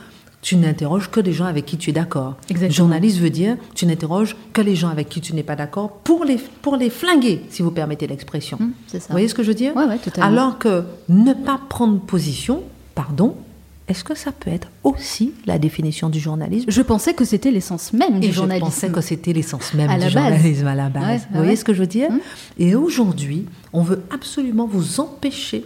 [0.43, 2.37] tu n'interroges que des gens avec qui tu es d'accord.
[2.71, 6.25] Journaliste veut dire, tu n'interroges que les gens avec qui tu n'es pas d'accord pour
[6.25, 8.57] les, pour les flinguer, si vous permettez l'expression.
[8.61, 9.77] Hum, vous voyez ce que je veux dire?
[9.77, 12.63] Ouais, Alors que ne pas prendre position,
[12.95, 13.37] pardon,
[13.91, 16.71] est-ce que ça peut être aussi la définition du journalisme?
[16.71, 18.67] Je pensais que c'était l'essence même du journalisme.
[18.67, 21.27] Je pensais que c'était l'essence même du journalisme à la base.
[21.33, 22.09] vous voyez ce que je veux dire?
[22.09, 22.21] Hum.
[22.57, 25.65] Et aujourd'hui, on veut absolument vous empêcher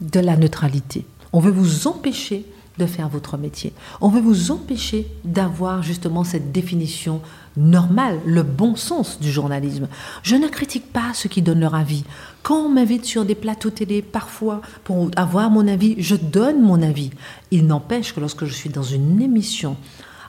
[0.00, 1.04] de la neutralité.
[1.32, 2.46] On veut vous empêcher
[2.78, 3.72] de faire votre métier.
[4.00, 7.20] On veut vous empêcher d'avoir justement cette définition
[7.58, 9.88] normale, le bon sens du journalisme.
[10.22, 12.04] Je ne critique pas ceux qui donnent leur avis.
[12.42, 16.80] Quand on m'invite sur des plateaux télé, parfois, pour avoir mon avis, je donne mon
[16.80, 17.10] avis.
[17.50, 19.76] Il n'empêche que lorsque je suis dans une émission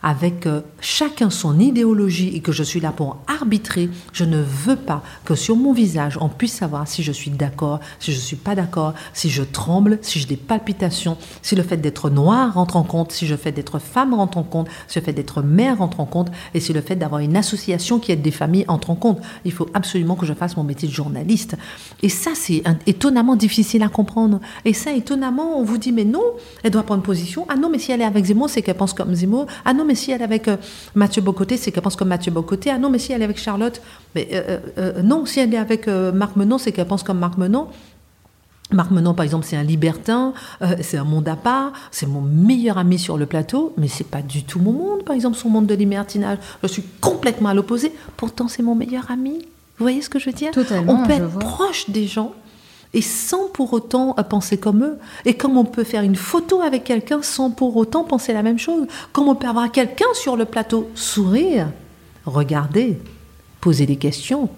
[0.02, 4.76] avec euh, chacun son idéologie et que je suis là pour arbitrer, je ne veux
[4.76, 8.22] pas que sur mon visage, on puisse savoir si je suis d'accord, si je ne
[8.22, 12.54] suis pas d'accord, si je tremble, si j'ai des palpitations, si le fait d'être noir
[12.54, 15.42] rentre en compte, si le fait d'être femme rentre en compte, si le fait d'être
[15.42, 18.66] mère rentre en compte, et si le fait d'avoir une association qui aide des familles
[18.68, 19.20] entre en compte.
[19.46, 21.56] Il faut absolument que je fasse mon métier de journaliste.
[22.04, 24.40] Et ça, c'est étonnamment difficile à comprendre.
[24.66, 26.24] Et ça, étonnamment, on vous dit, mais non,
[26.64, 27.46] elle doit prendre position.
[27.50, 29.48] Ah non, mais si elle est avec Zemmour, c'est qu'elle pense comme Zemmour.
[29.66, 30.56] Ah non, mais si elle est avec euh,
[30.94, 32.70] Mathieu Bocoté, c'est qu'elle pense comme Mathieu Bocoté.
[32.70, 33.82] Ah non, mais si elle est avec Charlotte,
[34.14, 37.38] mais euh, euh, non, si elle est avec Marc Menon, c'est qu'elle pense comme Marc
[37.38, 37.68] Menon.
[38.72, 40.32] Marc Menon, par exemple, c'est un libertin,
[40.82, 44.22] c'est un monde à part, c'est mon meilleur ami sur le plateau, mais c'est pas
[44.22, 46.38] du tout mon monde, par exemple, son monde de libertinage.
[46.62, 49.40] Je suis complètement à l'opposé, pourtant c'est mon meilleur ami.
[49.80, 50.52] Vous voyez ce que je veux dire?
[50.52, 52.34] Totalement, On peut être proche des gens,
[52.94, 54.98] et sans pour autant penser comme eux.
[55.26, 58.60] Et comme on peut faire une photo avec quelqu'un sans pour autant penser la même
[58.60, 58.88] chose.
[59.14, 61.72] Comme on peut avoir quelqu'un sur le plateau, sourire,
[62.26, 63.00] regarder,
[63.62, 64.50] poser des questions,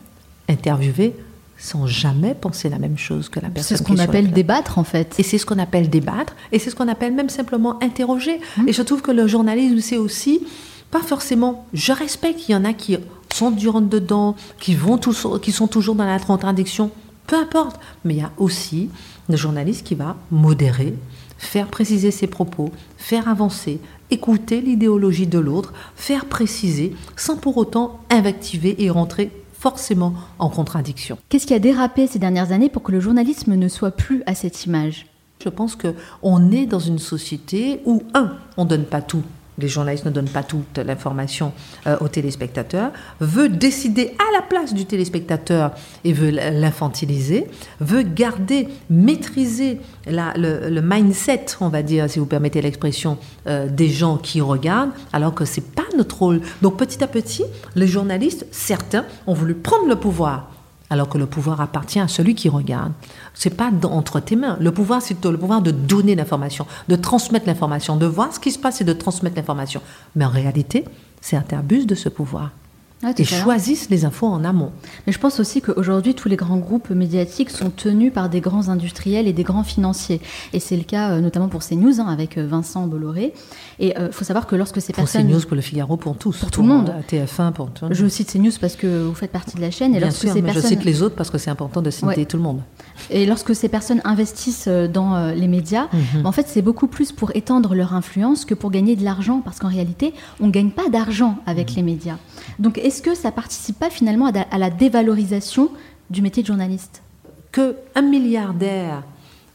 [0.48, 1.16] interviewer,
[1.58, 3.78] sans jamais penser la même chose que la personne.
[3.78, 5.20] C'est ce qu'on appelle débattre en fait.
[5.20, 8.40] Et c'est ce qu'on appelle débattre, et c'est ce qu'on appelle même simplement interroger.
[8.58, 8.70] Mmh.
[8.70, 10.42] Et je trouve que le journalisme, c'est aussi,
[10.90, 12.98] pas forcément, je respecte qu'il y en a qui
[13.32, 16.90] sont du dedans, qui, vont qui sont toujours dans la contradiction
[17.28, 17.80] peu importe.
[18.06, 18.90] Mais il y a aussi
[19.30, 20.94] le journaliste qui va modérer,
[21.38, 23.80] faire préciser ses propos, faire avancer,
[24.10, 31.18] écouter l'idéologie de l'autre, faire préciser, sans pour autant invectiver et rentrer forcément en contradiction.
[31.30, 34.34] Qu'est-ce qui a dérapé ces dernières années pour que le journalisme ne soit plus à
[34.34, 35.06] cette image?
[35.44, 39.24] Je pense que on est dans une société où un, on donne pas tout
[39.62, 41.54] les journalistes ne donnent pas toute l'information
[41.88, 45.72] euh, aux téléspectateurs, veut décider à la place du téléspectateur
[46.04, 47.48] et veut l'infantiliser,
[47.80, 54.18] veut garder, maîtriser le, mindset, on va dire, si vous permettez l'expression, euh, des gens
[54.18, 56.42] qui regardent, alors que c'est pas notre rôle.
[56.62, 57.44] Donc petit à petit,
[57.76, 60.51] les journalistes, certains, ont voulu prendre le pouvoir
[60.92, 62.92] alors que le pouvoir appartient à celui qui regarde.
[63.34, 64.58] C'est pas entre tes mains.
[64.60, 68.52] Le pouvoir, c'est le pouvoir de donner l'information, de transmettre l'information, de voir ce qui
[68.52, 69.82] se passe et de transmettre l'information.
[70.16, 70.84] Mais en réalité,
[71.22, 72.52] certains abusent de ce pouvoir.
[73.18, 74.72] Et choisissent les infos en amont.
[75.08, 78.70] Mais je pense aussi qu'aujourd'hui, tous les grands groupes médiatiques sont tenus par des grands
[78.70, 80.22] industriels et des grands financiers.
[80.54, 83.34] Et c'est le cas euh, notamment pour CNews, hein, avec euh, Vincent Bolloré.
[83.80, 85.24] Et il euh, faut savoir que lorsque ces pour personnes...
[85.24, 86.38] Pour CNews, pour Le Figaro, pour tous.
[86.38, 86.94] Pour, tout le monde.
[87.10, 87.98] TF1, pour tout le monde.
[87.98, 89.96] Je cite CNews parce que vous faites partie de la chaîne.
[89.96, 90.70] Et Bien lorsque sûr, ces mais personnes...
[90.70, 92.62] je cite les autres parce que c'est important de citer tout le monde.
[93.10, 96.26] Et lorsque ces personnes investissent dans les médias, mhm.
[96.26, 99.42] en fait, c'est beaucoup plus pour étendre leur influence que pour gagner de l'argent.
[99.44, 101.76] Parce qu'en réalité, on ne gagne pas d'argent avec mhm.
[101.78, 102.18] les médias.
[102.60, 105.70] Donc est-ce que ça participe pas finalement à la dévalorisation
[106.10, 107.02] du métier de journaliste?
[107.50, 109.04] Que un milliardaire,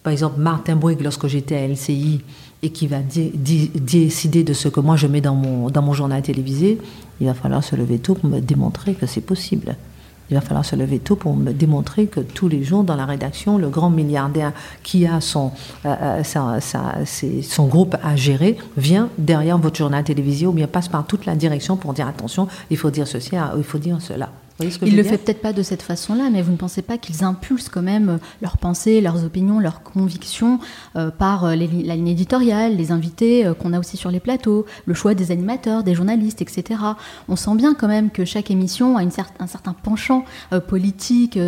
[0.03, 2.23] par exemple Martin Bouygues, lorsque j'étais à LCI,
[2.63, 6.23] et qui va décider de ce que moi je mets dans mon, dans mon journal
[6.23, 6.79] télévisé,
[7.21, 9.77] il va falloir se lever tôt pour me démontrer que c'est possible.
[10.31, 13.07] Il va falloir se lever tôt pour me démontrer que tous les jours dans la
[13.07, 15.53] rédaction, le grand milliardaire qui a son,
[15.85, 21.07] euh, euh, son groupe à gérer vient derrière votre journal télévisé ou bien passe par
[21.07, 24.31] toute la direction pour dire attention, il faut dire ceci, il faut dire cela.
[24.61, 27.25] Il ne le fait peut-être pas de cette façon-là, mais vous ne pensez pas qu'ils
[27.25, 30.59] impulsent quand même euh, leurs pensées, leurs opinions, leurs convictions
[30.97, 34.95] euh, par euh, la ligne éditoriale, les invités qu'on a aussi sur les plateaux, le
[34.95, 36.81] choix des animateurs, des journalistes, etc.
[37.29, 40.25] On sent bien quand même que chaque émission a une un certain penchant
[40.69, 41.39] politique,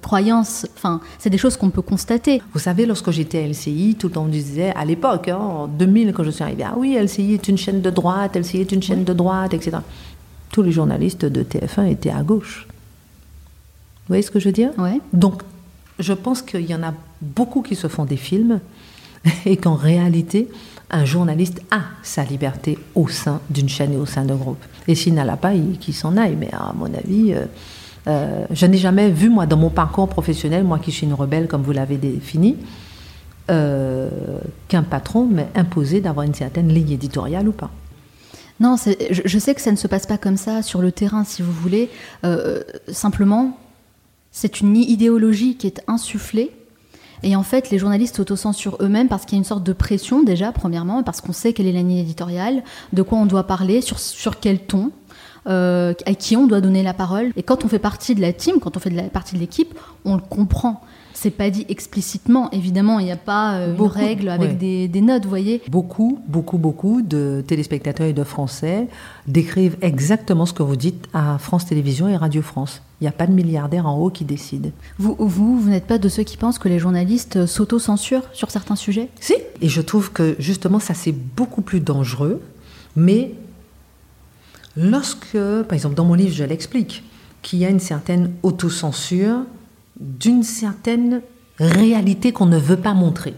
[0.00, 2.40] croyance, enfin, c'est des choses qu'on peut constater.
[2.52, 6.12] Vous savez, lorsque j'étais à LCI, tout le monde disait, à l'époque, hein, en 2000,
[6.12, 8.82] quand je suis arrivée, ah oui, LCI est une chaîne de droite, LCI est une
[8.82, 9.78] chaîne de droite, etc
[10.56, 12.66] tous les journalistes de TF1 étaient à gauche.
[12.66, 14.70] Vous voyez ce que je veux dire?
[14.78, 15.02] Ouais.
[15.12, 15.42] Donc,
[15.98, 18.60] je pense qu'il y en a beaucoup qui se font des films
[19.44, 20.48] et qu'en réalité,
[20.90, 24.64] un journaliste a sa liberté au sein d'une chaîne et au sein d'un groupe.
[24.88, 26.36] Et s'il n'en a pas, qu'il s'en aille.
[26.40, 27.44] Mais à mon avis, euh,
[28.06, 31.48] euh, je n'ai jamais vu, moi, dans mon parcours professionnel, moi qui suis une rebelle,
[31.48, 32.56] comme vous l'avez défini,
[33.50, 34.08] euh,
[34.68, 37.70] qu'un patron m'ait imposé d'avoir une certaine ligne éditoriale ou pas.
[38.58, 41.42] Non, je, sais que ça ne se passe pas comme ça sur le terrain, si
[41.42, 41.90] vous voulez.
[42.24, 43.58] Euh, simplement,
[44.30, 46.52] c'est une idéologie qui est insufflée.
[47.22, 50.22] Et en fait, les journalistes s'autocensurent eux-mêmes parce qu'il y a une sorte de pression,
[50.22, 53.80] déjà, premièrement, parce qu'on sait quelle est la ligne éditoriale, de quoi on doit parler,
[53.80, 54.90] sur, quel ton.
[55.46, 57.32] Euh, à qui on doit donner la parole.
[57.36, 60.16] Et quand on fait partie de la team, quand on fait partie de l'équipe, on
[60.16, 60.82] le comprend.
[61.18, 65.22] C'est pas dit explicitement, évidemment, il n'y a pas euh, une règle avec des, notes,
[65.22, 65.62] vous voyez.
[65.68, 68.86] Beaucoup, beaucoup, beaucoup de téléspectateurs et de Français
[69.26, 72.82] décrivent exactement ce que vous dites à France Télévisions et Radio France.
[73.00, 74.72] Il n'y a pas de milliardaire en haut qui décide.
[74.98, 78.76] Vous, vous, vous n'êtes pas de ceux qui pensent que les journalistes s'auto-censurent sur certains
[78.76, 79.08] sujets?
[79.18, 82.42] Si, et je trouve que justement ça c'est beaucoup plus dangereux,
[82.94, 83.32] mais
[84.76, 87.04] lorsque, par exemple dans mon livre je l'explique,
[87.40, 89.44] qu'il y a une certaine autocensure
[90.00, 91.22] d'une certaine
[91.58, 93.34] réalité qu'on ne veut pas montrer.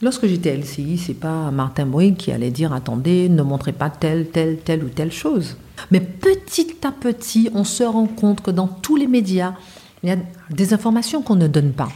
[0.00, 4.28] Lorsque j'étais LCI, c'est pas Martin Bouygues qui allait dire attendez, ne montrez pas telle,
[4.28, 5.56] telle, telle ou telle chose.
[5.90, 9.54] Mais petit à petit, on se rend compte que dans tous les médias,
[10.02, 10.16] il y a
[10.50, 11.88] des informations qu'on ne donne pas.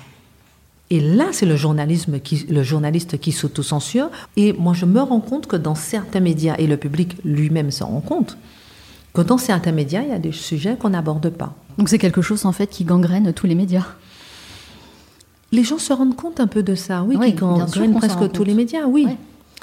[0.90, 4.10] Et là, c'est le, journalisme qui, le journaliste qui s'autocensure.
[4.36, 7.86] Et moi, je me rends compte que dans certains médias, et le public lui-même s'en
[7.86, 8.36] rend compte,
[9.12, 11.54] que dans certains médias, il y a des sujets qu'on n'aborde pas.
[11.78, 13.86] Donc c'est quelque chose en fait qui gangrène tous les médias.
[15.50, 18.54] Les gens se rendent compte un peu de ça, oui, qui gangrène presque tous les
[18.54, 19.06] médias, oui,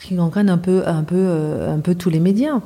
[0.01, 2.59] qui gangrène un peu, un peu, euh, un peu tous les médias.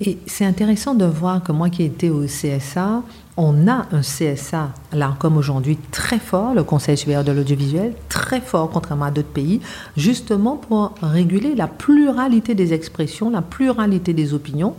[0.00, 3.02] Et c'est intéressant de voir que moi qui étais au CSA,
[3.36, 8.40] on a un CSA, là comme aujourd'hui, très fort, le Conseil supérieur de l'audiovisuel, très
[8.40, 9.60] fort contrairement à d'autres pays,
[9.96, 14.74] justement pour réguler la pluralité des expressions, la pluralité des opinions.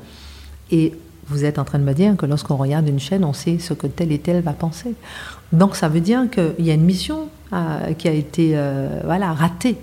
[0.72, 0.94] Et
[1.30, 3.74] vous êtes en train de me dire que lorsqu'on regarde une chaîne, on sait ce
[3.74, 4.94] que tel et tel va penser.
[5.54, 9.34] Donc ça veut dire qu'il y a une mission euh, qui a été euh, voilà,
[9.34, 9.78] ratée.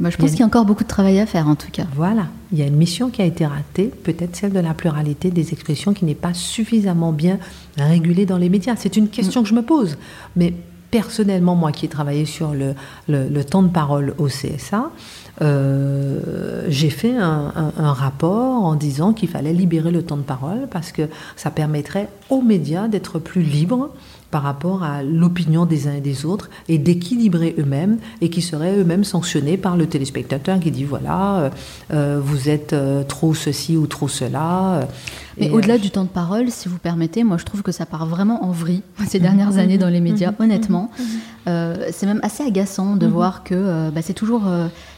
[0.00, 1.84] Moi, je pense qu'il y a encore beaucoup de travail à faire en tout cas.
[1.94, 5.30] Voilà, il y a une mission qui a été ratée, peut-être celle de la pluralité
[5.30, 7.38] des expressions qui n'est pas suffisamment bien
[7.76, 8.74] régulée dans les médias.
[8.76, 9.44] C'est une question mm.
[9.44, 9.98] que je me pose.
[10.34, 10.54] Mais
[10.92, 14.90] personnellement, moi qui ai travaillé sur le, temps de parole au CSA,
[15.40, 20.92] euh, j'ai fait un, rapport en disant qu'il fallait libérer le temps de parole parce
[20.92, 23.88] que ça permettrait aux médias d'être plus libres
[24.32, 28.78] par rapport à l'opinion des uns et des autres et d'équilibrer eux-mêmes et qui seraient
[28.78, 31.50] eux-mêmes sanctionnés par le téléspectateur qui dit voilà, euh,
[31.92, 34.88] euh, vous êtes euh, trop ceci ou trop cela.
[35.38, 38.06] Mais au-delà du temps de parole, si vous permettez, moi je trouve que ça part
[38.06, 40.44] vraiment en vrille ces dernières années dans les médias, mhm.
[40.44, 40.90] honnêtement.
[40.98, 41.76] Mhm.
[41.92, 43.12] C'est même assez agaçant de mhm.
[43.12, 44.44] voir que bah, c'est toujours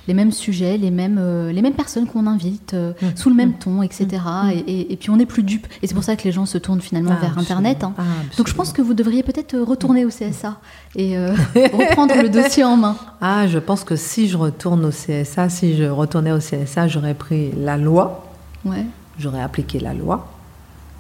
[0.09, 2.77] les mêmes sujets, les mêmes, les mêmes personnes qu'on invite,
[3.15, 4.23] sous le même ton, etc.
[4.67, 5.67] Et, puis on n'est plus dupe.
[5.83, 7.85] Et c'est pour ça que les gens se tournent finalement vers Internet.
[7.85, 7.95] Hein.
[8.37, 10.59] Donc je pense que vous devriez peut-être retourner au CSA
[10.97, 11.17] et
[11.55, 12.97] reprendre le dossier en main.
[13.21, 17.15] Ah, je pense que si je retourne au CSA, si je retournais au CSA, j'aurais
[17.15, 18.27] pris la loi.
[18.65, 18.85] Ouais
[19.19, 20.29] j'aurais appliqué la loi.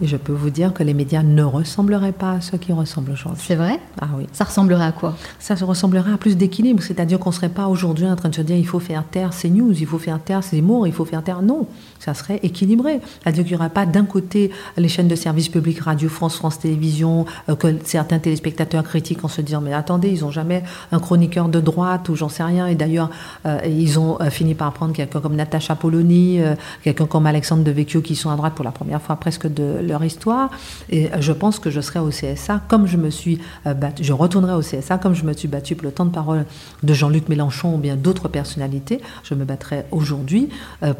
[0.00, 3.12] Et je peux vous dire que les médias ne ressembleraient pas à ceux qui ressemblent
[3.12, 3.42] aujourd'hui.
[3.46, 3.78] C'est vrai?
[4.00, 4.26] Ah oui.
[4.32, 5.16] Ça ressemblerait à quoi?
[5.38, 6.82] Ça ressemblerait à plus d'équilibre.
[6.82, 9.32] C'est-à-dire qu'on ne serait pas aujourd'hui en train de se dire il faut faire taire
[9.32, 11.42] ces news, il faut faire taire ces mots, il faut faire taire.
[11.42, 13.00] Non, ça serait équilibré.
[13.22, 16.58] C'est-à-dire qu'il n'y aurait pas d'un côté les chaînes de services publics, Radio France, France
[16.58, 20.98] Télévisions, euh, que certains téléspectateurs critiquent en se disant mais attendez, ils n'ont jamais un
[20.98, 22.66] chroniqueur de droite ou j'en sais rien.
[22.66, 23.10] Et d'ailleurs,
[23.46, 26.40] euh, ils ont euh, fini par prendre quelqu'un comme Natacha Polony,
[26.82, 30.04] quelqu'un comme Alexandre Devecchio qui sont à droite pour la première fois presque de leur
[30.04, 30.50] histoire.
[30.90, 34.54] Et je pense que je serai au CSA comme je me suis battue, je retournerai
[34.54, 36.44] au CSA comme je me suis battue pour le temps de parole
[36.82, 39.00] de Jean-Luc Mélenchon ou bien d'autres personnalités.
[39.22, 40.48] Je me battrai aujourd'hui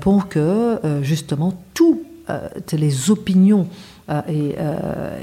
[0.00, 2.00] pour que justement toutes
[2.72, 3.68] les opinions
[4.28, 4.54] et,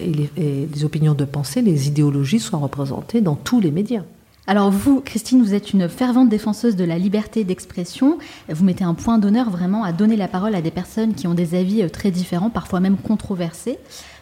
[0.02, 4.04] les, et, les, opinions de pensée, les idéologies soient représentées dans tous les médias.
[4.48, 8.18] Alors vous, Christine, vous êtes une fervente défenseuse de la liberté d'expression.
[8.50, 11.36] Vous mettez un point d'honneur vraiment à donner la parole à des personnes qui ont
[11.36, 13.78] des avis euh, très différents, parfois même controversés.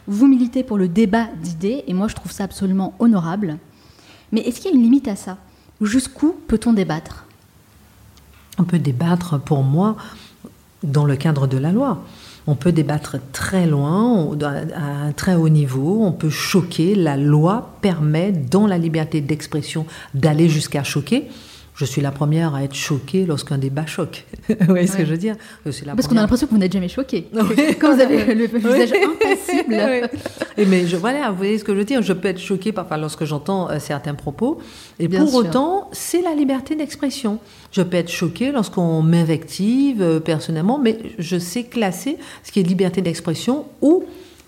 [0.08, 3.58] Vous militez pour le débat d'idées, et moi je trouve ça absolument honorable.
[4.32, 5.38] Mais est-ce qu'il y a une limite à ça?
[5.82, 7.26] Jusqu'où peut-on débattre?
[8.58, 9.96] On peut débattre, pour moi,
[10.84, 12.04] dans le cadre de la loi.
[12.48, 16.96] On peut débattre très loin, à un très haut niveau, on peut choquer.
[16.96, 21.28] La loi permet, dans la liberté d'expression, d'aller jusqu'à choquer.
[21.80, 24.26] Je suis la première à être choquée lorsqu'un débat choque.
[24.50, 26.90] vous voyez ce que je veux dire Parce qu'on a l'impression que vous n'êtes jamais
[26.90, 27.30] choqué.
[27.80, 30.10] Quand vous avez le visage impassible.
[30.58, 32.74] Et mais je, voilà, vous voyez ce que je veux dire Je peux être choquée
[32.74, 34.60] parfois lorsque j'entends euh, certains propos.
[35.00, 37.40] Et pour autant, c'est la liberté d'expression.
[37.72, 42.64] Je peux être choquée lorsqu'on m'invective euh, personnellement, mais je sais classer ce qui est
[42.64, 44.04] liberté d'expression ou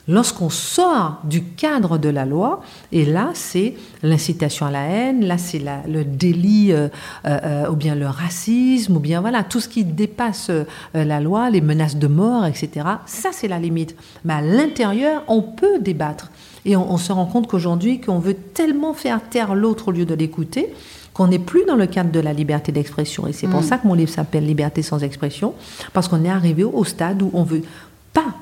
[0.08, 2.62] Lorsqu'on sort du cadre de la loi,
[2.92, 6.88] et là c'est l'incitation à la haine, là c'est le délit euh,
[7.26, 10.50] euh, euh, ou bien le racisme, ou bien voilà, tout ce qui dépasse
[10.94, 12.86] la loi, les menaces de mort, etc.
[13.06, 13.96] Ça c'est la limite.
[14.26, 16.32] Mais à l'intérieur, on peut débattre.
[16.66, 20.14] Et on, se rend compte qu'aujourd'hui, qu'on veut tellement faire taire l'autre au lieu de
[20.14, 20.72] l'écouter,
[21.14, 23.28] qu'on n'est plus dans le cadre de la liberté d'expression.
[23.28, 23.64] Et c'est pour mm.
[23.64, 25.54] ça que mon livre s'appelle Liberté sans expression,
[25.94, 27.64] parce qu'on est arrivé au stade où on veut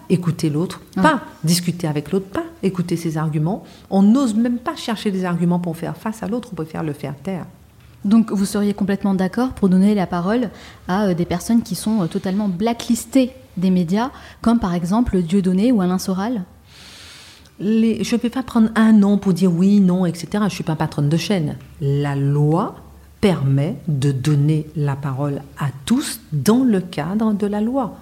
[0.10, 3.64] écouter l'autre, pas discuter avec l'autre, pas écouter ses arguments.
[3.90, 6.94] On n'ose même pas chercher des arguments pour faire face à l'autre, on préfère le
[6.94, 7.46] faire taire.
[8.06, 10.50] Donc vous seriez complètement d'accord pour donner la parole
[10.88, 15.72] à euh, des personnes qui sont euh, totalement blacklistées des médias, comme par exemple Dieudonné
[15.72, 16.44] ou Alain Soral?
[17.60, 20.28] Les, Je ne peux pas prendre un nom pour dire oui, non, etc.
[20.34, 21.58] Je ne suis pas patronne de chaîne.
[21.82, 22.76] La loi
[23.20, 27.98] permet de donner la parole à tous dans le cadre de la loi.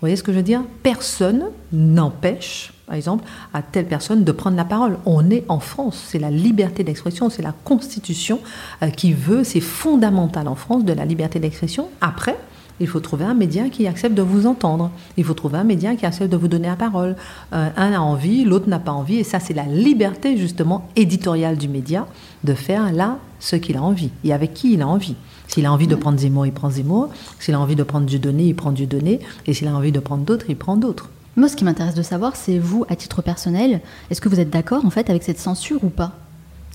[0.00, 0.62] Vous voyez ce que je veux dire?
[0.82, 4.96] Personne n'empêche, par exemple, à telle personne de prendre la parole.
[5.04, 8.40] On est en France, c'est la liberté d'expression, c'est la Constitution
[8.82, 11.88] euh, qui veut, c'est fondamental en France de la liberté d'expression.
[12.00, 12.38] Après,
[12.80, 14.90] il faut trouver un média qui accepte de vous entendre.
[15.18, 17.14] Il faut trouver un média qui accepte de vous donner la parole.
[17.52, 19.18] Euh, un a envie, l'autre n'a pas envie.
[19.18, 22.06] Et ça, c'est la liberté, justement, éditoriale du média
[22.42, 25.16] de faire là ce qu'il a envie et avec qui il a envie.
[25.52, 27.08] S'il a envie de prendre Zemmour, il prend Zemmour.
[27.40, 29.18] S'il a envie de prendre Dieudonné, il prend Dieudonné.
[29.46, 31.08] Et s'il a envie de prendre d'autres, il prend d'autres.
[31.36, 34.50] Moi, ce qui m'intéresse de savoir, c'est vous, à titre personnel, est-ce que vous êtes
[34.50, 36.12] d'accord en fait avec cette censure ou pas?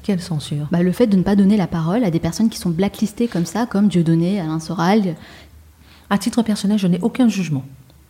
[0.03, 0.67] Quelle censure?
[0.71, 3.27] Bah, Le fait de ne pas donner la parole à des personnes qui sont blacklistées
[3.27, 5.15] comme ça, comme Dieudonné, Alain Soral.
[6.09, 7.63] À titre personnel, je n'ai aucun jugement.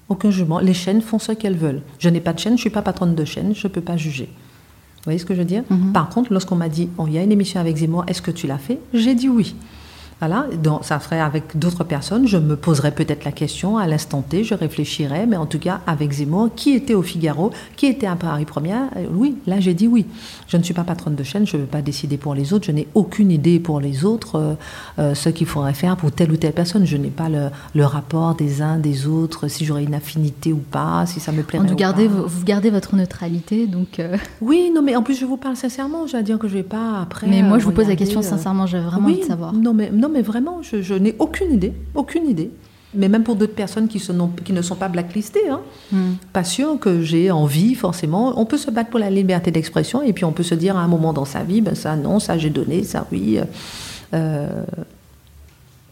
[0.09, 0.59] Aucun jugement.
[0.59, 1.81] Les chaînes font ce qu'elles veulent.
[1.99, 3.81] Je n'ai pas de chaîne, je ne suis pas patronne de chaîne, je ne peux
[3.81, 4.25] pas juger.
[4.25, 5.63] Vous voyez ce que je veux dire?
[5.69, 5.93] Mhm.
[5.93, 8.31] Par contre, lorsqu'on m'a dit, oh, il y a une émission avec Zemmour, est-ce que
[8.31, 8.79] tu l'as fait?
[8.93, 9.55] J'ai dit oui.
[10.19, 12.25] Voilà, donc ça ferait avec d'autres personnes.
[12.25, 15.81] Je me poserais peut-être la question à l'instant T, je réfléchirais, mais en tout cas
[15.87, 19.73] avec Zemmour, qui était au Figaro, qui était à Paris Première, euh, oui, là j'ai
[19.73, 20.05] dit oui.
[20.47, 22.65] Je ne suis pas patronne de chaîne, je ne veux pas décider pour les autres,
[22.65, 24.53] je n'ai aucune idée pour les autres, euh,
[24.99, 26.85] euh, ce qu'il faudrait faire pour telle ou telle personne.
[26.85, 31.05] Je n'ai pas le, rapport des uns, des autres, si j'aurais une affinité ou pas,
[31.07, 31.67] si ça me plairait.
[31.67, 34.01] Vous gardez, vous, gardez votre neutralité, donc.
[34.41, 36.59] Oui, non, mais en plus je vous parle sincèrement, je veux dire que je ne
[36.59, 37.27] vais pas après.
[37.27, 39.51] Mais moi je vous pose la question sincèrement, j'ai vraiment envie de savoir.
[39.53, 42.51] Non, mais non, mais vraiment, je, n'ai aucune idée, aucune idée.
[42.93, 43.99] mais même pour d'autres personnes qui,
[44.43, 45.49] qui, ne sont pas blacklistées.
[45.49, 45.61] Hein.
[45.91, 46.13] Hmm.
[46.31, 48.39] Pas sûr que j'ai envie forcément.
[48.39, 50.81] On peut se battre pour la liberté d'expression et puis on peut se dire à
[50.81, 53.39] un moment dans sa vie, ben ça non, ça j'ai donné, ça oui.
[54.13, 54.63] Euh,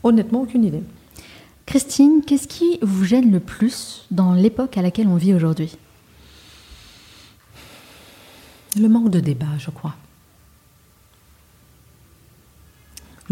[0.03, 0.83] honnêtement, aucune idée.
[1.65, 5.77] Christine, qu'est-ce qui vous gêne le plus dans l'époque à laquelle on vit aujourd'hui?
[8.79, 9.95] Le manque de débat, je crois.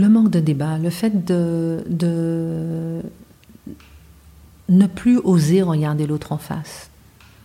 [0.01, 1.83] Le manque de débat, le fait de,
[4.67, 6.89] ne plus oser regarder l'autre en face,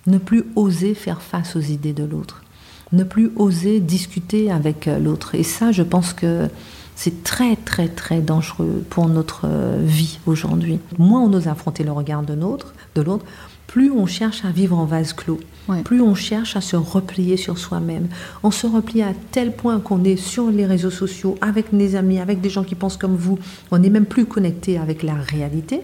[0.07, 2.45] ne plus oser faire face aux idées de l'autre,
[2.93, 5.35] ne plus oser discuter avec l'autre.
[5.35, 6.49] Et ça, je pense que
[6.95, 10.81] c'est très très très dangereux pour notre euh, vie aujourd'hui.
[10.97, 12.73] Moins on ose affronter le regard de l'autre,
[13.67, 15.41] plus on cherche à vivre en vase clos,
[15.85, 18.09] plus on cherche à se replier sur soi-même.
[18.43, 22.21] On se replie à tel point qu'on est sur les réseaux sociaux, avec des amis,
[22.21, 23.39] avec des gens qui pensent comme vous.
[23.71, 25.81] On n'est même plus connecté avec la réalité.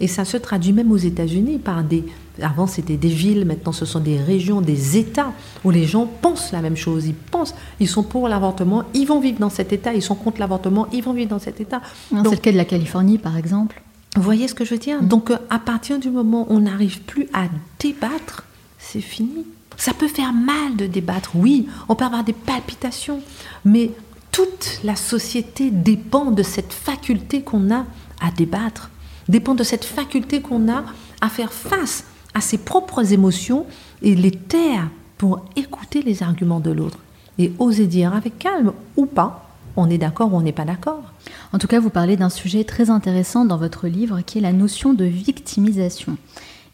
[0.00, 2.04] Et ça se traduit même aux États-Unis par des...
[2.42, 5.32] Avant, c'était des villes, maintenant, ce sont des régions, des États
[5.62, 7.06] où les gens pensent la même chose.
[7.06, 10.40] Ils pensent, ils sont pour l'avortement, ils vont vivre dans cet État, ils sont contre
[10.40, 11.80] l'avortement, ils vont vivre dans cet État.
[12.10, 13.83] C'est le cas de la Californie, par exemple.
[14.14, 15.02] Vous voyez ce que je veux dire?
[15.02, 17.46] Donc, euh, à partir du moment où on n'arrive plus à
[17.80, 18.44] débattre,
[18.78, 19.46] c'est fini.
[19.76, 23.20] Ça peut faire mal de débattre, oui, on peut avoir des palpitations,
[23.64, 23.90] mais
[24.30, 27.84] toute la société dépend de cette faculté qu'on a
[28.20, 28.90] à débattre
[29.28, 30.84] dépend de cette faculté qu'on a
[31.20, 32.04] à faire face
[32.34, 33.66] à ses propres émotions
[34.02, 34.88] et les taire
[35.18, 36.98] pour écouter les arguments de l'autre
[37.38, 39.43] et oser dire avec calme ou pas,
[39.76, 41.12] on est d'accord ou on n'est pas d'accord.
[41.52, 44.52] En tout cas, vous parlez d'un sujet très intéressant dans votre livre qui est la
[44.52, 46.16] notion de victimisation.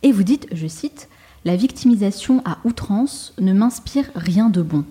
[0.02, 1.08] Et vous dites, je cite,
[1.44, 4.84] La victimisation à outrance ne m'inspire rien de bon.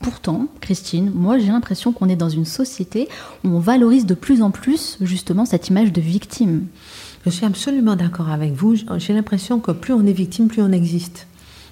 [0.00, 3.08] Pourtant, Christine, moi j'ai l'impression qu'on est dans une société
[3.44, 6.66] où on valorise de plus en plus justement cette image de victime.
[7.26, 8.76] Je suis absolument d'accord avec vous.
[8.96, 11.26] J'ai l'impression que plus on est victime, plus on existe.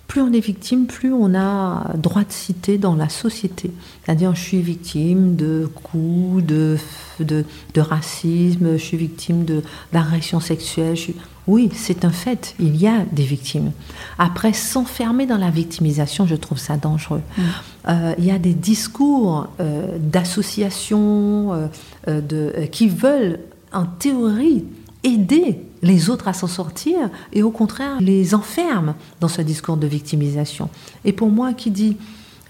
[0.08, 3.70] Plus on est victime, plus on a droit de citer dans la société.
[4.02, 6.78] C'est-à-dire, je suis victime de coups, de,
[7.20, 7.44] de,
[7.76, 9.44] racisme, je suis victime
[9.92, 10.96] d'agression sexuelle.
[10.96, 11.16] Je suis...
[11.46, 13.72] Oui, c'est un fait, il y a des victimes.
[14.18, 17.22] Après, s'enfermer dans la victimisation, je trouve ça dangereux.
[17.36, 17.42] Mm.
[17.88, 21.68] Euh, il y a des discours euh, d'associations
[22.08, 23.40] euh, qui veulent,
[23.74, 24.64] en théorie,
[25.04, 29.86] aider les autres à s'en sortir et au contraire les enferment dans ce discours de
[29.86, 30.68] victimisation.
[31.04, 31.96] Et pour moi, qui dit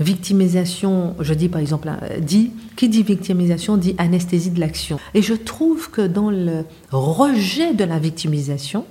[0.00, 4.98] victimisation, je dis par exemple, dit, qui dit victimisation dit anesthésie de l'action.
[5.14, 8.84] Et je trouve que dans le rejet de la victimisation,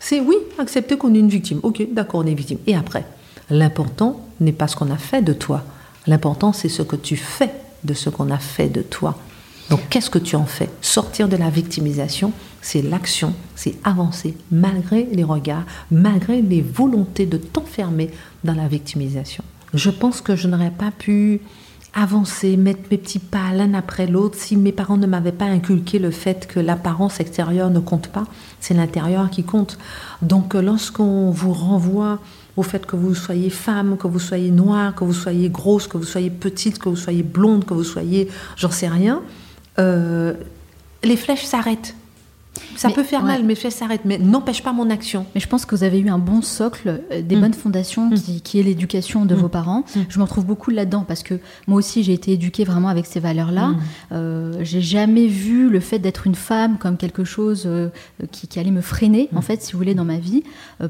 [0.00, 1.60] c'est oui, accepter qu'on est une victime.
[1.62, 2.58] Ok, d'accord, on est victime.
[2.66, 3.04] Et après,
[3.50, 5.62] l'important n'est pas ce qu'on a fait de toi.
[6.06, 7.50] L'important, c'est ce que tu fais
[7.84, 9.18] de ce qu'on a fait de toi.
[9.68, 10.68] Donc, qu'est-ce que tu en fais?
[10.80, 17.36] Sortir de la victimisation, c'est l'action, c'est avancer malgré les regards, malgré les volontés de
[17.36, 18.10] t'enfermer
[18.44, 19.44] dans la victimisation.
[19.74, 21.40] Je pense que je n'aurais pas pu
[21.92, 25.98] avancer, mettre mes petits pas l'un après l'autre si mes parents ne m'avaient pas inculqué
[25.98, 28.24] le fait que l'apparence extérieure ne compte pas,
[28.60, 29.78] c'est l'intérieur qui compte.
[30.22, 32.20] Donc lorsqu'on vous renvoie
[32.56, 35.96] au fait que vous soyez femme, que vous soyez noire, que vous soyez grosse, que
[35.96, 39.22] vous soyez petite, que vous soyez blonde, que vous soyez j'en sais rien,
[39.78, 40.34] euh,
[41.02, 41.94] les flèches s'arrêtent.
[42.76, 45.26] Ça peut faire mal, mais ça s'arrête, mais n'empêche pas mon action.
[45.34, 47.40] Mais je pense que vous avez eu un bon socle, euh, des mm.
[47.40, 48.40] bonnes fondations mm.
[48.42, 49.38] qui, est l'éducation de mm.
[49.38, 49.84] vos parents.
[50.08, 51.34] Je m'en trouve beaucoup là-dedans parce que
[51.66, 53.72] moi aussi j'ai été éduquée vraiment avec ces valeurs-là.
[54.12, 57.88] Euh, j'ai jamais vu le fait d'être une femme comme quelque chose euh,
[58.30, 60.42] qui, allait me freiner, en fait, si vous voulez, dans ma vie.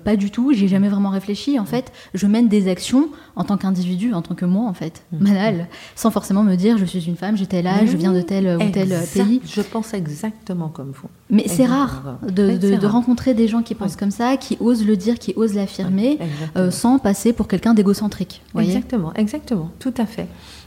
[0.04, 0.52] pas du tout.
[0.52, 1.58] J'ai jamais vraiment réfléchi.
[1.58, 5.02] En fait, je mène des actions en tant qu'individu, en tant que moi, en fait,
[5.12, 8.22] banal, sans forcément me dire je suis une femme, j'ai tel âge, je viens de
[8.22, 9.40] tel ou tel pays.
[9.44, 11.08] Je pense exactement comme vous.
[11.28, 15.18] Mais c'est rare de, rencontrer des gens qui pensent comme ça, qui osent le dire,
[15.18, 16.18] qui osent l'affirmer,
[16.56, 18.42] euh, sans passer pour quelqu'un d'égocentrique.
[18.58, 20.26] Exactement, exactement, tout à fait.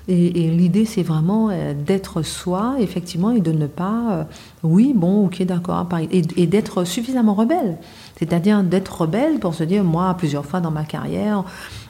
[0.09, 4.23] Et, l'idée, c'est vraiment euh, d'être soi, effectivement, et de ne pas, euh,
[4.61, 7.77] oui, bon, ok, d'accord, et, et d'être suffisamment rebelle.
[8.17, 11.43] C'est-à-dire d'être rebelle pour se dire, moi, plusieurs fois dans ma carrière,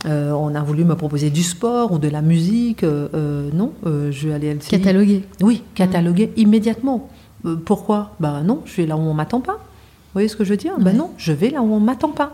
[0.06, 2.84] on a voulu me proposer du sport ou de la musique.
[2.84, 5.24] non, je vais aller à Cataloguer.
[5.42, 7.10] Oui, cataloguer immédiatement.
[7.46, 8.12] Euh, pourquoi?
[8.20, 9.54] Ben non, je vais là où on m'attend pas.
[9.54, 10.78] Vous voyez ce que je veux dire?
[10.80, 12.34] Ben non, je vais là où on m'attend pas.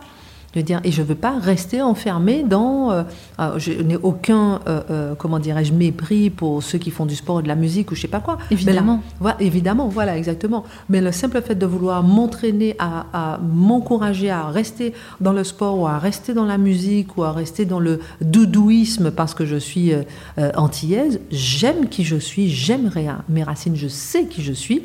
[0.55, 2.91] Veux dire, et je ne veux pas rester enfermé dans.
[2.91, 3.03] Euh,
[3.57, 7.47] je n'ai aucun, euh, comment dirais-je, mépris pour ceux qui font du sport ou de
[7.47, 8.39] la musique ou je sais pas quoi.
[8.49, 9.01] Évidemment.
[9.39, 10.63] évidemment, voilà, exactement.
[10.89, 15.77] Mais le simple fait de vouloir m'entraîner à, à m'encourager à rester dans le sport
[15.77, 19.55] ou à rester dans la musique ou à rester dans le doudouisme parce que je
[19.55, 19.91] suis
[20.55, 22.89] antillaise, j'aime qui je suis, j'aime
[23.29, 24.83] mes racines, je sais qui je suis.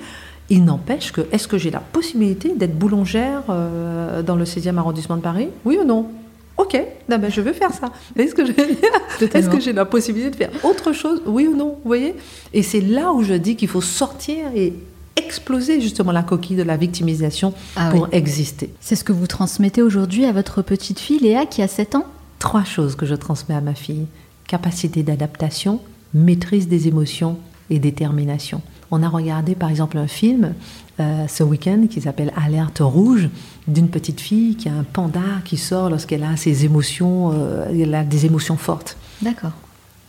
[0.50, 5.16] Il n'empêche que, est-ce que j'ai la possibilité d'être boulangère euh, dans le 16e arrondissement
[5.16, 5.48] de Paris?
[5.64, 6.08] Oui ou non?
[6.56, 7.90] Ok, ben je veux faire ça.
[8.16, 11.20] Est-ce que j'ai la possibilité de faire autre chose?
[11.26, 11.78] Oui ou non?
[11.82, 12.14] Vous voyez?
[12.52, 14.72] Et c'est là où je dis qu'il faut sortir et
[15.16, 18.70] exploser justement la coquille de la victimisation ah pour exister.
[18.80, 22.06] C'est ce que vous transmettez aujourd'hui à votre petite fille Léa qui a 7 ans?
[22.38, 24.06] Trois choses que je transmets à ma fille.
[24.46, 25.80] Capacité d'adaptation,
[26.12, 27.38] maîtrise des émotions
[27.70, 28.60] et détermination.
[28.90, 30.54] On a regardé par exemple un film
[31.00, 33.28] euh, ce week-end qui s'appelle Alerte rouge
[33.66, 37.94] d'une petite fille qui a un panda qui sort lorsqu'elle a ses émotions, euh, elle
[37.94, 38.96] a des émotions fortes.
[39.22, 39.52] D'accord.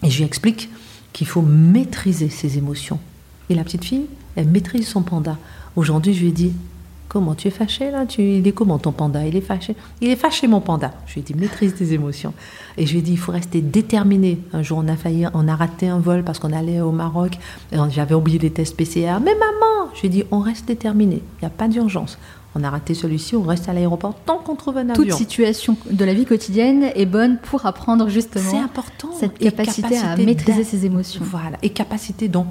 [0.03, 0.69] Et je lui explique
[1.13, 2.99] qu'il faut maîtriser ses émotions.
[3.49, 5.37] Et la petite fille, elle maîtrise son panda.
[5.75, 6.53] Aujourd'hui, je lui ai dit
[7.07, 8.05] Comment tu es fâché là?
[8.05, 9.25] Tu, Il est comment ton panda?
[9.25, 10.93] Il est fâché Il est fâché mon panda.
[11.05, 12.33] Je lui ai dit maîtrise tes émotions.
[12.77, 14.39] Et je lui ai dit il faut rester déterminé.
[14.53, 17.37] Un jour on a failli, on a raté un vol parce qu'on allait au Maroc.
[17.71, 19.19] et J'avais oublié les tests PCR.
[19.23, 21.21] Mais maman Je lui ai dit on reste déterminé.
[21.37, 22.17] Il n'y a pas d'urgence.
[22.57, 25.03] On a raté celui-ci, on reste à l'aéroport tant qu'on trouve un avion.
[25.03, 29.09] Toute situation de la vie quotidienne est bonne pour apprendre justement important.
[29.19, 31.21] cette capacité, à maîtriser ses émotions.
[31.25, 32.47] Voilà, et capacité donc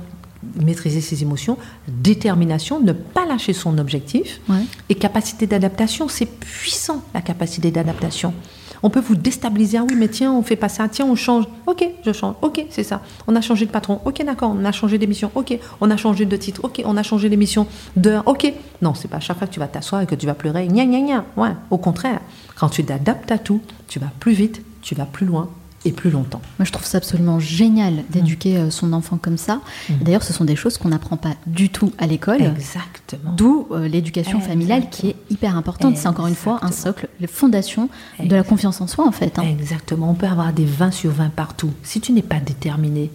[0.60, 1.56] maîtriser ses émotions,
[1.88, 4.40] détermination, ne pas lâcher son objectif,
[4.88, 6.08] et capacité d'adaptation.
[6.08, 8.34] C'est puissant, la capacité d'adaptation.
[8.82, 9.78] On peut vous déstabiliser.
[9.78, 10.86] Ah oui, mais tiens, on fait pas ça.
[10.88, 11.46] Tiens, on change.
[11.66, 12.34] Ok, je change.
[12.42, 13.00] Ok, c'est ça.
[13.26, 13.98] On a changé de patron.
[14.04, 14.54] Ok, d'accord.
[14.54, 15.30] On a changé d'émission.
[15.34, 16.60] Ok, on a changé de titre.
[16.64, 17.66] Ok, on a changé d'émission
[17.96, 18.24] d'heure.
[18.26, 18.52] Ok.
[18.82, 20.66] Non, c'est pas à chaque fois que tu vas t'asseoir et que tu vas pleurer.
[20.66, 21.24] Gna, gna, gna.
[21.38, 22.20] Ouais, au contraire.
[22.56, 25.48] Quand tu t'adaptes à tout, tu vas plus vite, tu vas plus loin,
[25.84, 26.40] et plus longtemps.
[26.58, 29.60] Moi, je trouve ça absolument génial d'éduquer euh, son enfant comme ça.
[29.88, 29.94] Mm.
[30.02, 32.42] D'ailleurs, ce sont des choses qu'on n'apprend pas du tout à l'école.
[32.42, 33.32] Exactement.
[33.36, 35.96] D'où euh, l'éducation familiale qui est hyper importante.
[35.96, 39.38] C'est encore une fois un socle, les fondations de la confiance en soi, en fait.
[39.38, 39.42] Hein.
[39.42, 40.10] Exactement.
[40.10, 41.70] On peut avoir des 20 sur 20 partout.
[41.82, 43.10] Si tu n'es pas déterminé,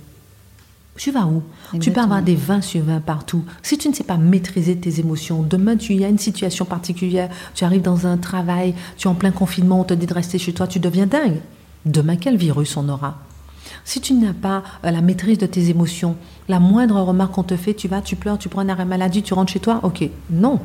[1.00, 1.42] tu vas où?
[1.80, 3.46] Tu peux avoir des 20 sur 20 partout.
[3.64, 7.30] Si tu ne sais pas maîtriser tes émotions, demain tu y as une situation particulière,
[7.56, 10.38] tu arrives dans un travail, tu es en plein confinement, on te dit de rester
[10.38, 11.40] chez toi, tu deviens dingue.
[11.86, 13.18] Demain, quel virus on aura?
[13.86, 16.16] Si tu n'as pas euh, la maîtrise de tes émotions,
[16.48, 19.24] la moindre remarque qu'on te fait, tu vas, tu pleures, tu prends un arrêt maladie,
[19.24, 20.10] tu rentres chez toi, ok.
[20.30, 20.60] Non.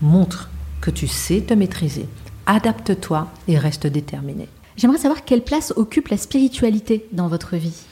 [0.00, 2.06] Montre que tu sais te maîtriser.
[2.46, 4.48] Adapte-toi et reste déterminé.
[4.76, 7.84] J'aimerais savoir quelle place occupe la spiritualité dans votre vie.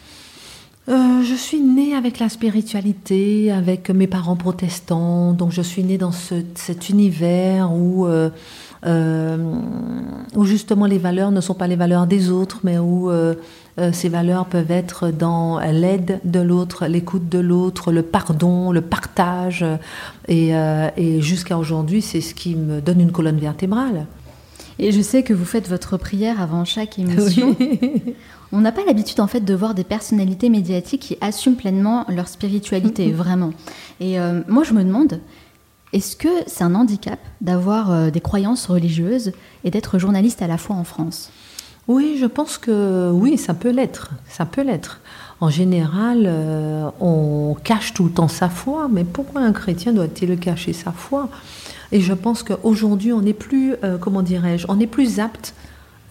[0.89, 5.99] Euh, je suis née avec la spiritualité, avec mes parents protestants, donc je suis née
[5.99, 8.31] dans cet univers où euh, euh,
[8.85, 13.35] où justement les valeurs ne sont pas les valeurs des autres, mais où euh,
[13.79, 18.81] euh, ces valeurs peuvent être dans l'aide de l'autre, l'écoute de l'autre, le pardon, le
[18.81, 19.65] partage.
[20.29, 24.07] Et, et jusqu'à aujourd'hui, c'est ce qui me donne une colonne vertébrale.
[24.79, 27.57] Et je sais que vous faites votre prière avant chaque émission.
[28.53, 32.29] On n'a pas l'habitude en fait de voir des personnalités médiatiques qui assument pleinement leur
[32.29, 33.53] spiritualité, vraiment.
[34.01, 35.21] Et moi je me demande,
[35.93, 39.33] est-ce que c'est un handicap d'avoir euh, des croyances religieuses
[39.65, 41.31] et d'être journaliste à la fois en France?
[41.89, 44.11] Oui, je pense que oui, ça peut l'être.
[44.29, 45.01] Ça peut l'être.
[45.41, 50.37] En général, euh, on cache tout le temps sa foi, mais pourquoi un chrétien doit-il
[50.39, 51.29] cacher sa foi?
[51.93, 55.55] Et je pense qu'aujourd'hui, on n'est plus, euh, comment dirais-je, on est plus apte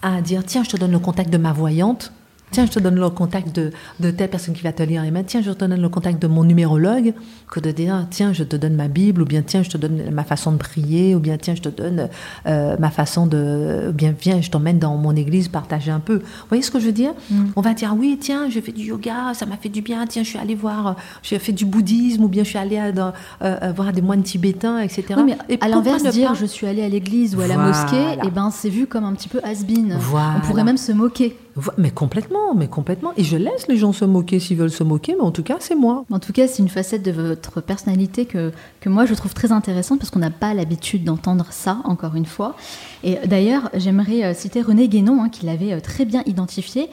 [0.00, 2.12] à dire tiens, je te donne le contact de ma voyante
[2.52, 5.10] Tiens, je te donne le contact de, de telle personne qui va te lire les
[5.10, 5.24] mains.
[5.24, 7.12] Tiens, je te donne le contact de mon numérologue.
[7.50, 10.10] Que de dire, tiens, je te donne ma Bible, ou bien tiens, je te donne
[10.10, 12.08] ma façon de prier, ou bien tiens, je te donne
[12.46, 13.88] euh, ma façon de.
[13.90, 16.16] Ou bien viens, je t'emmène dans mon église partager un peu.
[16.18, 17.12] Vous voyez ce que je veux dire?
[17.30, 17.44] Mm.
[17.56, 20.06] On va dire, oui, tiens, j'ai fait du yoga, ça m'a fait du bien.
[20.06, 23.12] Tiens, je suis allée voir, j'ai fait du bouddhisme, ou bien je suis allée à,
[23.42, 25.04] euh, voir des moines tibétains, etc.
[25.16, 27.96] Oui, mais et à l'inverse, dire je suis allée à l'église ou à la mosquée,
[27.96, 29.98] et eh ben, c'est vu comme un petit peu has-been.
[30.36, 31.36] On pourrait même se moquer.
[31.78, 33.12] Mais complètement, mais complètement.
[33.16, 35.56] Et je laisse les gens se moquer s'ils veulent se moquer, mais en tout cas,
[35.60, 36.04] c'est moi.
[36.10, 39.52] En tout cas, c'est une facette de votre personnalité que, que moi, je trouve très
[39.52, 42.56] intéressante parce qu'on n'a pas l'habitude d'entendre ça, encore une fois.
[43.04, 46.88] Et d'ailleurs, j'aimerais euh, citer René Guénon, hein, qui l'avait euh, très bien identifié.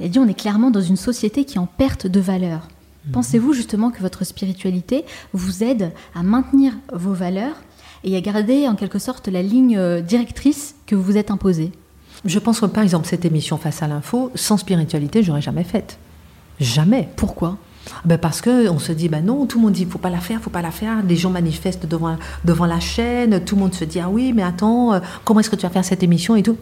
[0.00, 2.68] Il a dit on est clairement dans une société qui est en perte de valeur.
[3.06, 3.12] Mhm.
[3.12, 7.56] Pensez-vous justement que votre spiritualité vous aide à maintenir vos valeurs
[8.04, 11.72] et à garder en quelque sorte la ligne euh, directrice que vous vous êtes imposée?
[12.24, 15.98] Je pense que par exemple cette émission Face à l'info, sans spiritualité, j'aurais jamais faite.
[16.60, 17.08] Jamais.
[17.16, 17.58] Pourquoi?
[18.04, 20.20] Ben parce que on se dit ben non, tout le monde dit faut pas la
[20.20, 21.02] faire, faut pas la faire.
[21.04, 24.42] Les gens manifestent devant devant la chaîne, tout le monde se dit ah oui mais
[24.42, 26.56] attends euh, comment est-ce que tu vas faire cette émission et tout?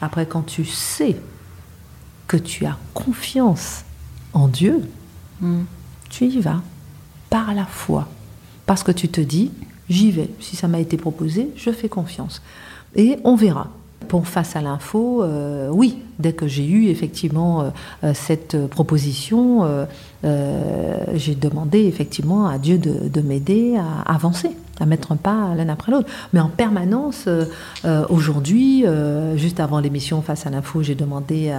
[0.00, 1.16] Après quand tu sais
[2.26, 3.84] que tu as confiance
[4.34, 4.82] en Dieu,
[5.40, 5.62] hmm.
[6.10, 6.62] tu y vas
[7.30, 8.06] par la foi
[8.66, 9.50] parce que tu te dis
[9.88, 10.30] j'y vais.
[10.38, 12.42] Si ça m'a été proposé, je fais confiance
[12.94, 13.70] et on verra
[14.08, 17.72] pour face à l'info, euh, oui, Dès que j'ai eu effectivement
[18.12, 19.86] cette proposition,
[20.24, 24.50] j'ai demandé effectivement à Dieu de m'aider à avancer
[24.80, 26.08] à mettre un pas l'un après l'autre.
[26.32, 27.44] Mais en permanence, euh,
[27.84, 31.52] euh, aujourd'hui, euh, juste avant l'émission Face à l'info, j'ai demandé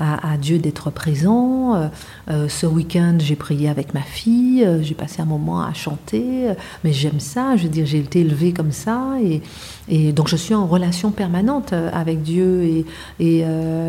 [0.00, 1.90] à, Dieu d'être présent.
[2.28, 6.50] ce week-end, j'ai prié avec ma fille, j'ai passé un moment à chanter,
[6.84, 9.42] mais j'aime ça, je veux dire, j'ai été élevée comme ça, et,
[9.88, 12.86] et, donc je suis en relation permanente avec Dieu et,
[13.20, 13.44] et,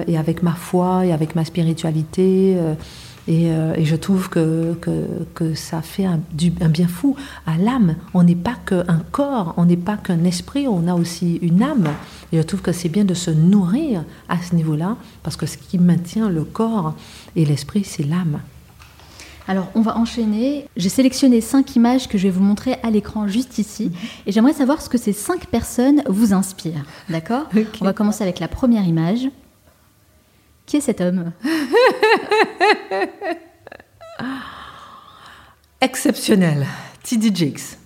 [0.07, 2.57] et avec ma foi et avec ma spiritualité.
[3.29, 4.75] Euh, et, je trouve que,
[5.33, 6.19] que, ça fait un,
[6.69, 7.15] bien fou
[7.45, 7.95] à l'âme.
[8.13, 11.89] On n'est pas qu'un corps, on n'est pas qu'un esprit, on a aussi une âme.
[12.31, 15.57] Et je trouve que c'est bien de se nourrir à ce niveau-là, parce que ce
[15.57, 16.95] qui maintient le corps
[17.35, 18.39] et l'esprit, c'est l'âme.
[19.49, 20.65] Alors, on va enchaîner.
[20.75, 23.91] J'ai sélectionné cinq images que je vais vous montrer à l'écran juste ici.
[24.25, 26.83] Et j'aimerais savoir ce que ces cinq personnes vous inspirent.
[27.09, 27.45] D'accord?
[27.79, 29.29] On va commencer avec la première image.
[30.67, 31.31] Qui est cet homme
[35.81, 36.67] Exceptionnel.
[37.03, 37.31] T.D.
[37.33, 37.77] Jakes,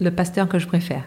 [0.00, 1.04] le pasteur que je préfère.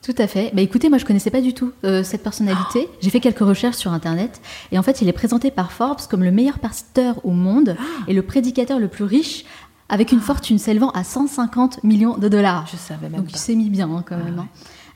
[0.00, 0.50] Tout à fait.
[0.54, 2.88] Bah, écoutez, moi je connaissais pas du tout euh, cette personnalité.
[3.02, 4.40] J'ai fait quelques recherches sur Internet
[4.72, 7.82] et en fait il est présenté par Forbes comme le meilleur pasteur au monde ah.
[8.08, 9.44] et le prédicateur le plus riche
[9.90, 12.66] avec une fortune s'élevant à 150 millions de dollars.
[12.72, 14.38] Je savais même Donc il s'est mis bien hein, quand même.
[14.38, 14.48] Hein.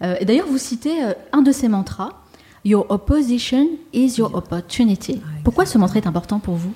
[0.02, 2.22] Euh, et d'ailleurs vous citez euh, un de ses mantras
[2.64, 5.20] Your opposition is your opportunity.
[5.24, 6.74] Ah, Pourquoi ce mantra est important pour vous?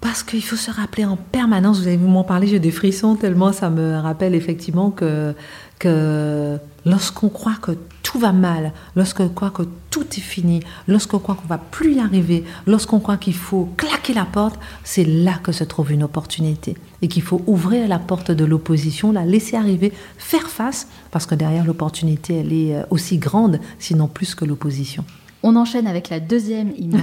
[0.00, 3.52] Parce qu'il faut se rappeler en permanence, vous avez m'en parler, j'ai des frissons tellement
[3.52, 5.34] ça me rappelle effectivement que,
[5.78, 7.72] que lorsqu'on croit que
[8.04, 12.00] tout va mal, lorsqu'on croit que tout est fini, lorsqu'on croit qu'on va plus y
[12.00, 16.76] arriver, lorsqu'on croit qu'il faut claquer la porte, c'est là que se trouve une opportunité
[17.02, 21.34] et qu'il faut ouvrir la porte de l'opposition, la laisser arriver, faire face, parce que
[21.34, 25.04] derrière l'opportunité, elle est euh, aussi grande, sinon plus que l'opposition.
[25.46, 27.02] On enchaîne avec la deuxième image.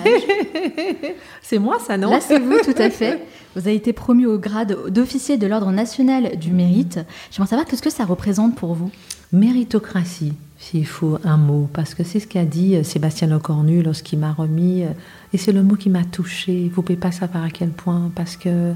[1.44, 3.24] c'est moi ça, non Là, c'est vous, tout à fait.
[3.56, 7.00] Vous avez été promu au grade d'officier de l'Ordre national du mérite.
[7.30, 8.90] J'aimerais savoir qu'est-ce que ça représente pour vous?
[9.32, 14.18] Méritocratie, s'il faut un mot, parce que c'est ce qu'a dit euh, Sébastien Lecornu lorsqu'il
[14.18, 14.90] m'a remis, euh,
[15.34, 16.64] et c'est le mot qui m'a touché.
[16.74, 18.74] Vous ne pouvez pas savoir à quel point, parce que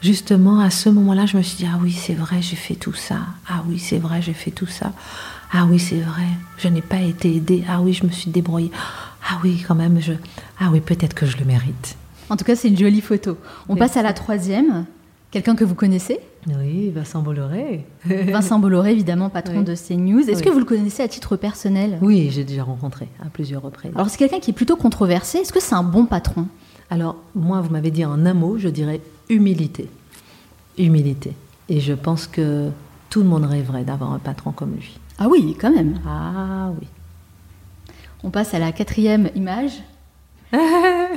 [0.00, 2.94] justement, à ce moment-là, je me suis dit, ah oui, c'est vrai, j'ai fait tout
[2.94, 3.18] ça.
[3.48, 4.92] Ah oui, c'est vrai, j'ai fait tout ça.
[5.52, 6.26] Ah oui, c'est vrai,
[6.58, 7.64] je n'ai pas été aidée.
[7.68, 8.70] Ah oui, je me suis débrouillée.
[9.28, 10.12] Ah oui, quand même, je.
[10.58, 11.96] Ah oui, peut-être que je le mérite.
[12.28, 13.36] En tout cas, c'est une jolie photo.
[13.68, 14.86] On passe à la troisième.
[15.32, 16.20] Quelqu'un que vous connaissez?
[16.48, 17.84] Oui, Vincent Bolloré.
[18.04, 20.28] Vincent Bolloré, évidemment, patron de CNews.
[20.30, 21.98] Est-ce que vous le connaissez à titre personnel?
[22.00, 23.92] Oui, j'ai déjà rencontré à plusieurs reprises.
[23.94, 25.38] Alors, c'est quelqu'un qui est plutôt controversé.
[25.38, 26.46] Est-ce que c'est un bon patron?
[26.88, 29.88] Alors, moi, vous m'avez dit en un mot, je dirais humilité.
[30.78, 31.34] Humilité.
[31.68, 32.70] Et je pense que
[33.08, 34.99] tout le monde rêverait d'avoir un patron comme lui.
[35.20, 36.00] Ah oui, quand même.
[36.06, 36.86] Ah oui.
[38.24, 39.82] On passe à la quatrième image.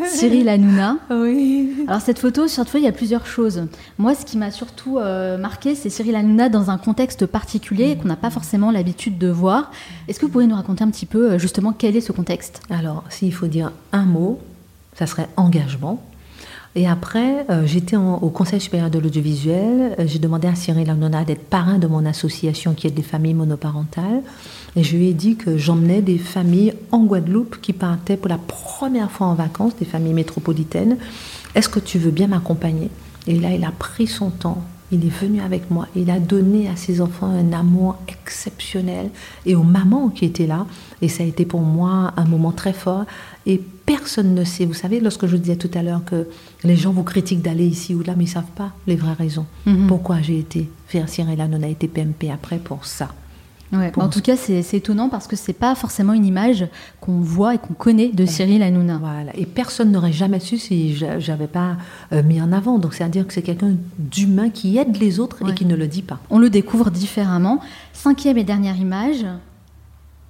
[0.05, 0.97] Cyril Hanouna.
[1.09, 1.85] Oui.
[1.87, 3.65] Alors cette photo, surtout, il y a plusieurs choses.
[3.97, 8.09] Moi, ce qui m'a surtout euh, marqué, c'est Cyril Hanouna dans un contexte particulier qu'on
[8.09, 9.71] n'a pas forcément l'habitude de voir.
[10.07, 12.61] Est-ce que vous pourriez nous raconter un petit peu euh, justement quel est ce contexte?
[12.69, 14.39] Alors, s'il faut dire un mot,
[14.95, 16.03] ça serait engagement.
[16.75, 19.95] Et après, euh, j'étais au Conseil supérieur de l'audiovisuel.
[19.99, 23.35] Euh, j'ai demandé à Cyril Hanouna d'être parrain de mon association qui est des familles
[23.35, 24.23] monoparentales.
[24.75, 28.39] Et je lui ai dit que j'emmenais des familles en Guadeloupe qui partaient pour la
[28.39, 30.97] première fois en vacances, des familles métropolitaines.
[31.53, 32.89] Est-ce que tu veux bien m'accompagner?
[33.27, 34.63] Et là, il a pris son temps.
[34.93, 35.87] Il est venu avec moi.
[35.95, 39.09] Il a donné à ses enfants un amour exceptionnel
[39.43, 40.67] et aux mamans qui étaient là.
[41.01, 43.05] Et ça a été pour moi un moment très fort.
[43.47, 44.65] Et personne ne sait.
[44.65, 46.27] Vous savez, lorsque je disais tout à l'heure que
[46.63, 49.13] les gens vous critiquent d'aller ici ou là, mais ils ne savent pas les vraies
[49.13, 49.47] raisons.
[49.65, 49.87] Mhm.
[49.87, 53.09] Pourquoi j'ai été faire Cyril on a été PMP après pour ça.
[53.71, 56.67] En tout cas, c'est étonnant parce que c'est pas forcément une image
[57.01, 58.97] qu'on voit et qu'on connaît de Cyril Hanouna.
[58.99, 59.31] Voilà.
[59.35, 61.77] Et personne n'aurait jamais su si j'avais pas
[62.11, 62.77] euh, mis en avant.
[62.77, 66.03] Donc, c'est-à-dire que c'est quelqu'un d'humain qui aide les autres et qui ne le dit
[66.03, 66.19] pas.
[66.29, 67.59] On le découvre différemment.
[67.93, 69.25] Cinquième et dernière image.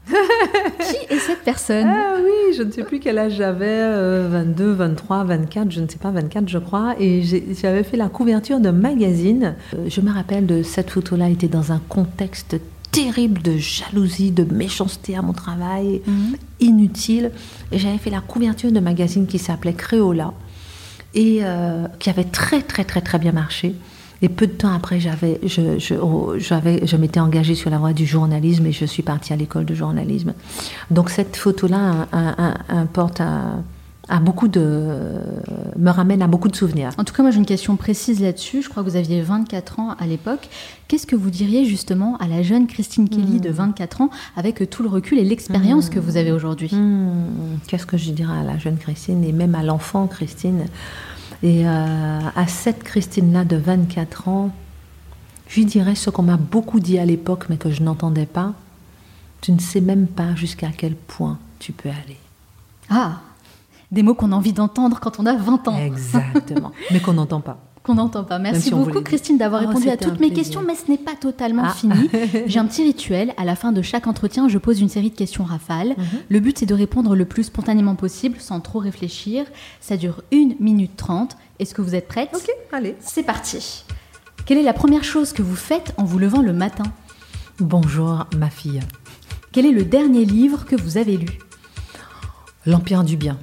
[0.10, 1.88] Qui est cette personne?
[1.88, 5.98] Ah oui, je ne sais plus quel âge j'avais, 22, 23, 24, je ne sais
[5.98, 9.56] pas, 24 je crois, et j'avais fait la couverture d'un magazine.
[9.74, 12.58] Euh, je me rappelle de cette photo-là, était dans un contexte
[12.94, 16.38] terrible de jalousie, de méchanceté à mon travail, mhm.
[16.60, 17.32] inutile,
[17.72, 20.32] et j'avais fait la couverture d'un magazine qui s'appelait Créola,
[21.16, 23.76] et euh, qui avait très très très très bien marché.
[24.22, 27.78] Et peu de temps après, j'avais, je, je, oh, j'avais, je m'étais engagée sur la
[27.78, 30.34] voie du journalisme et je suis partie à l'école de journalisme.
[30.92, 32.08] Donc cette photo-là
[32.70, 33.66] importe un,
[34.10, 35.22] a beaucoup de,
[35.78, 36.92] me ramène à beaucoup de souvenirs.
[36.98, 38.62] En tout cas, moi j'ai une question précise là-dessus.
[38.62, 40.50] Je crois que vous aviez 24 ans à l'époque.
[40.88, 44.84] Qu'est-ce que vous diriez justement à la jeune Christine Kelly de 24 ans avec tout
[44.84, 46.70] le recul et l'expérience que vous avez aujourd'hui?
[46.74, 50.66] Hmm, Qu'est-ce que je dirais à la jeune Christine et même à l'enfant Christine?
[51.42, 54.52] Et euh, à cette Christine-là de 24 ans,
[55.48, 58.54] je lui dirais ce qu'on m'a beaucoup dit à l'époque mais que je n'entendais pas.
[59.40, 62.18] Tu ne sais même pas jusqu'à quel point tu peux aller.
[62.90, 63.20] Ah
[63.94, 65.78] Des mots qu'on a envie d'entendre quand on a 20 ans.
[65.78, 66.72] Exactement.
[66.92, 67.60] mais qu'on n'entend pas.
[67.84, 68.40] Qu'on n'entend pas.
[68.40, 69.02] Merci si beaucoup.
[69.02, 71.74] Christine d'avoir Oh, répondu à toutes mes questions, mais ce n'est pas totalement Ah.
[71.74, 72.10] fini.
[72.48, 73.34] J'ai un petit rituel.
[73.38, 75.96] À la fin de chaque entretien, je pose une série de questions rafales.
[76.30, 79.46] Le but, c'est de répondre le plus spontanément possible, sans trop réfléchir.
[79.80, 81.38] Ça dure 1 minute 30.
[81.60, 82.30] Est-ce que vous êtes prête?
[82.34, 82.96] Ok, allez.
[83.00, 83.84] C'est parti.
[84.48, 86.84] Quelle est la première chose que vous faites en vous levant le matin?
[87.60, 88.80] Bonjour ma fille.
[89.52, 91.38] Quel est le dernier livre que vous avez lu?
[92.66, 93.38] L'Empire du bien,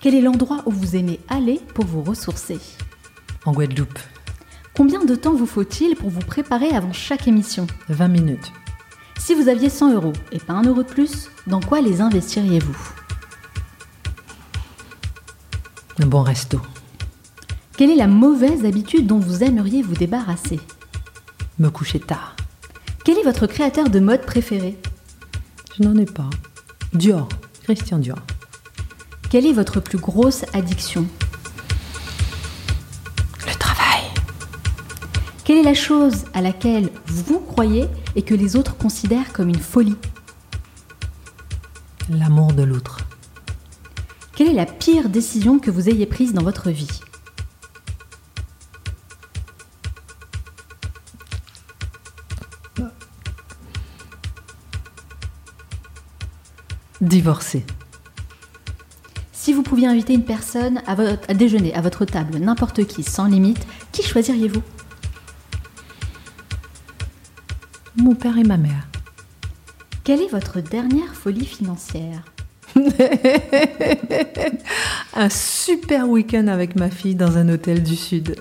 [0.00, 2.58] Quel est l'endroit où vous aimez aller pour vous ressourcer
[3.44, 3.98] en Guadeloupe.
[4.74, 8.52] Combien de temps vous faut-il pour vous préparer avant chaque émission 20 minutes.
[9.18, 12.76] Si vous aviez 100 euros et pas un euro de plus, dans quoi les investiriez-vous
[16.00, 16.60] Un bon resto.
[17.76, 20.60] Quelle est la mauvaise habitude dont vous aimeriez vous débarrasser
[21.58, 22.36] Me coucher tard.
[23.04, 24.78] Quel est votre créateur de mode préféré
[25.76, 26.30] Je n'en ai pas.
[26.92, 27.28] Dior.
[27.64, 28.18] Christian Dior.
[29.30, 31.06] Quelle est votre plus grosse addiction
[33.46, 34.00] Le travail.
[35.44, 39.58] Quelle est la chose à laquelle vous croyez et que les autres considèrent comme une
[39.58, 39.96] folie
[42.08, 43.00] L'amour de l'autre.
[44.34, 46.88] Quelle est la pire décision que vous ayez prise dans votre vie
[57.02, 57.64] Divorcer.
[59.48, 63.02] Si vous pouviez inviter une personne à, votre- à déjeuner à votre table, n'importe qui,
[63.02, 64.60] sans limite, qui choisiriez-vous?
[67.96, 68.86] Mon père et ma mère.
[70.04, 72.24] Quelle est votre dernière folie financière?
[75.16, 78.36] Un super week-end avec ma fille dans un hôtel du Sud.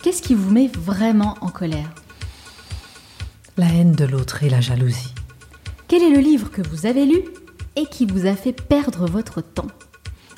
[0.00, 1.90] Qu'est-ce qui vous met vraiment en colère?
[3.58, 5.12] La haine de l'autre et la jalousie.
[5.88, 7.18] Quel est le livre que vous avez lu
[7.76, 9.66] et qui vous a fait perdre votre temps?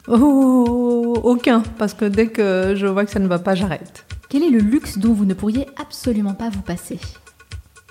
[0.08, 4.04] Oh, aucun, parce que dès que je vois que ça ne va pas, j'arrête.
[4.28, 6.98] Quel est le luxe dont vous ne pourriez absolument pas vous passer?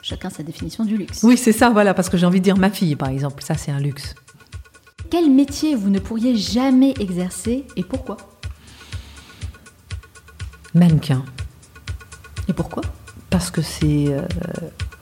[0.01, 1.23] Chacun sa définition du luxe.
[1.23, 3.43] Oui, c'est ça, voilà, parce que j'ai envie de dire ma fille, par exemple.
[3.43, 4.15] Ça, c'est un luxe.
[5.09, 8.17] Quel métier vous ne pourriez jamais exercer et pourquoi?
[10.73, 11.23] Mannequin.
[12.47, 12.83] Et pourquoi?
[13.29, 14.21] Parce que c'est euh,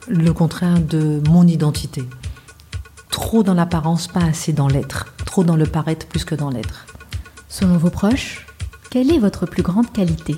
[0.07, 2.03] le contraire de mon identité.
[3.09, 5.13] Trop dans l'apparence, pas assez dans l'être.
[5.25, 6.85] Trop dans le paraître plus que dans l'être.
[7.49, 8.45] Selon vos proches,
[8.89, 10.35] quelle est votre plus grande qualité?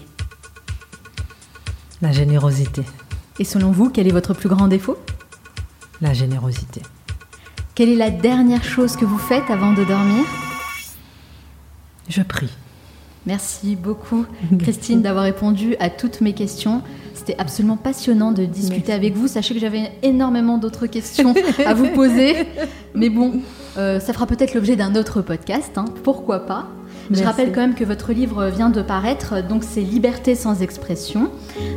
[2.01, 2.83] La générosité.
[3.39, 4.97] Et selon vous, quel est votre plus grand défaut?
[6.01, 6.81] La générosité.
[7.75, 10.23] Quelle est la dernière chose que vous faites avant de dormir?
[12.09, 12.49] Je prie.
[13.27, 14.25] Merci beaucoup,
[14.59, 16.81] Christine, d'avoir répondu à toutes mes questions.
[17.13, 18.91] C'était absolument passionnant de discuter Merci.
[18.93, 19.27] avec vous.
[19.27, 21.35] Sachez que j'avais énormément d'autres questions
[21.65, 22.47] à vous poser.
[22.95, 23.41] Mais bon,
[23.77, 25.77] euh, ça fera peut-être l'objet d'un autre podcast.
[25.77, 25.85] hein.
[26.03, 26.67] Pourquoi pas?
[27.11, 31.29] Je rappelle quand même que votre livre vient de paraître, donc c'est Liberté sans expression,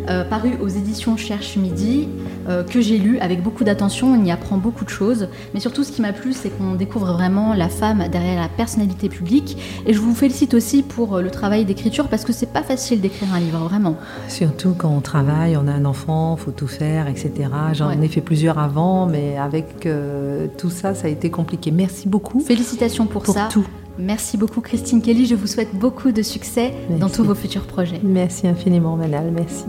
[0.09, 2.09] euh, paru aux éditions Cherche Midi,
[2.49, 4.12] euh, que j'ai lu avec beaucoup d'attention.
[4.12, 5.28] On y apprend beaucoup de choses.
[5.55, 9.09] Mais surtout, ce qui m'a plu, c'est qu'on découvre vraiment la femme derrière la personnalité
[9.09, 9.57] publique.
[9.87, 13.01] Et je vous félicite aussi pour euh, le travail d'écriture parce que c'est pas facile
[13.01, 13.97] d'écrire un livre, vraiment.
[14.28, 17.32] Surtout quand on travaille, on a un enfant, faut tout faire, etc.
[17.72, 17.99] J'en Ouais.
[18.03, 21.70] ai fait plusieurs avant, mais avec euh, tout ça, ça a été compliqué.
[21.70, 23.49] Merci beaucoup Félicitations pour, pour ça.
[23.51, 23.66] tout.
[23.99, 25.26] Merci beaucoup, Christine Kelly.
[25.26, 28.01] Je vous souhaite beaucoup de succès dans tous vos futurs projets.
[28.03, 29.30] Merci infiniment, Manal.
[29.30, 29.64] Merci.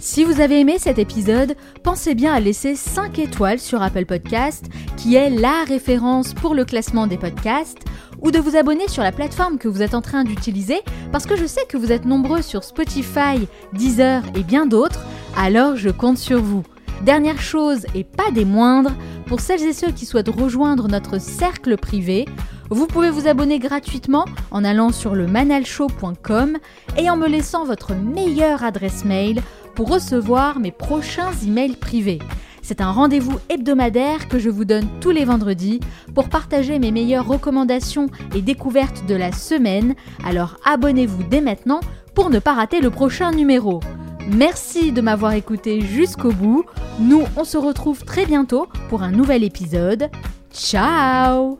[0.00, 4.64] Si vous avez aimé cet épisode, pensez bien à laisser 5 étoiles sur Apple Podcast,
[4.96, 7.84] qui est la référence pour le classement des podcasts,
[8.22, 10.80] ou de vous abonner sur la plateforme que vous êtes en train d'utiliser,
[11.12, 15.04] parce que je sais que vous êtes nombreux sur Spotify, Deezer et bien d'autres,
[15.36, 16.64] alors je compte sur vous.
[17.02, 18.92] Dernière chose et pas des moindres,
[19.26, 22.26] pour celles et ceux qui souhaitent rejoindre notre cercle privé,
[22.68, 26.58] vous pouvez vous abonner gratuitement en allant sur le manalshow.com
[26.98, 29.42] et en me laissant votre meilleure adresse mail
[29.74, 32.18] pour recevoir mes prochains emails privés.
[32.62, 35.80] C'est un rendez-vous hebdomadaire que je vous donne tous les vendredis
[36.14, 39.94] pour partager mes meilleures recommandations et découvertes de la semaine.
[40.24, 41.80] Alors abonnez-vous dès maintenant
[42.14, 43.80] pour ne pas rater le prochain numéro.
[44.28, 46.64] Merci de m'avoir écouté jusqu'au bout.
[46.98, 50.10] Nous, on se retrouve très bientôt pour un nouvel épisode.
[50.52, 51.58] Ciao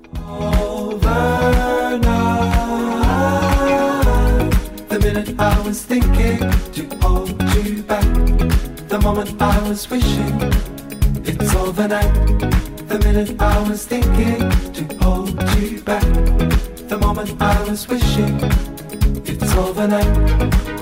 [11.40, 12.12] it's overnight.
[12.88, 14.38] The minute I was thinking
[14.72, 16.02] to hold you back,
[16.88, 18.38] the moment I was wishing
[19.24, 20.79] it's overnight.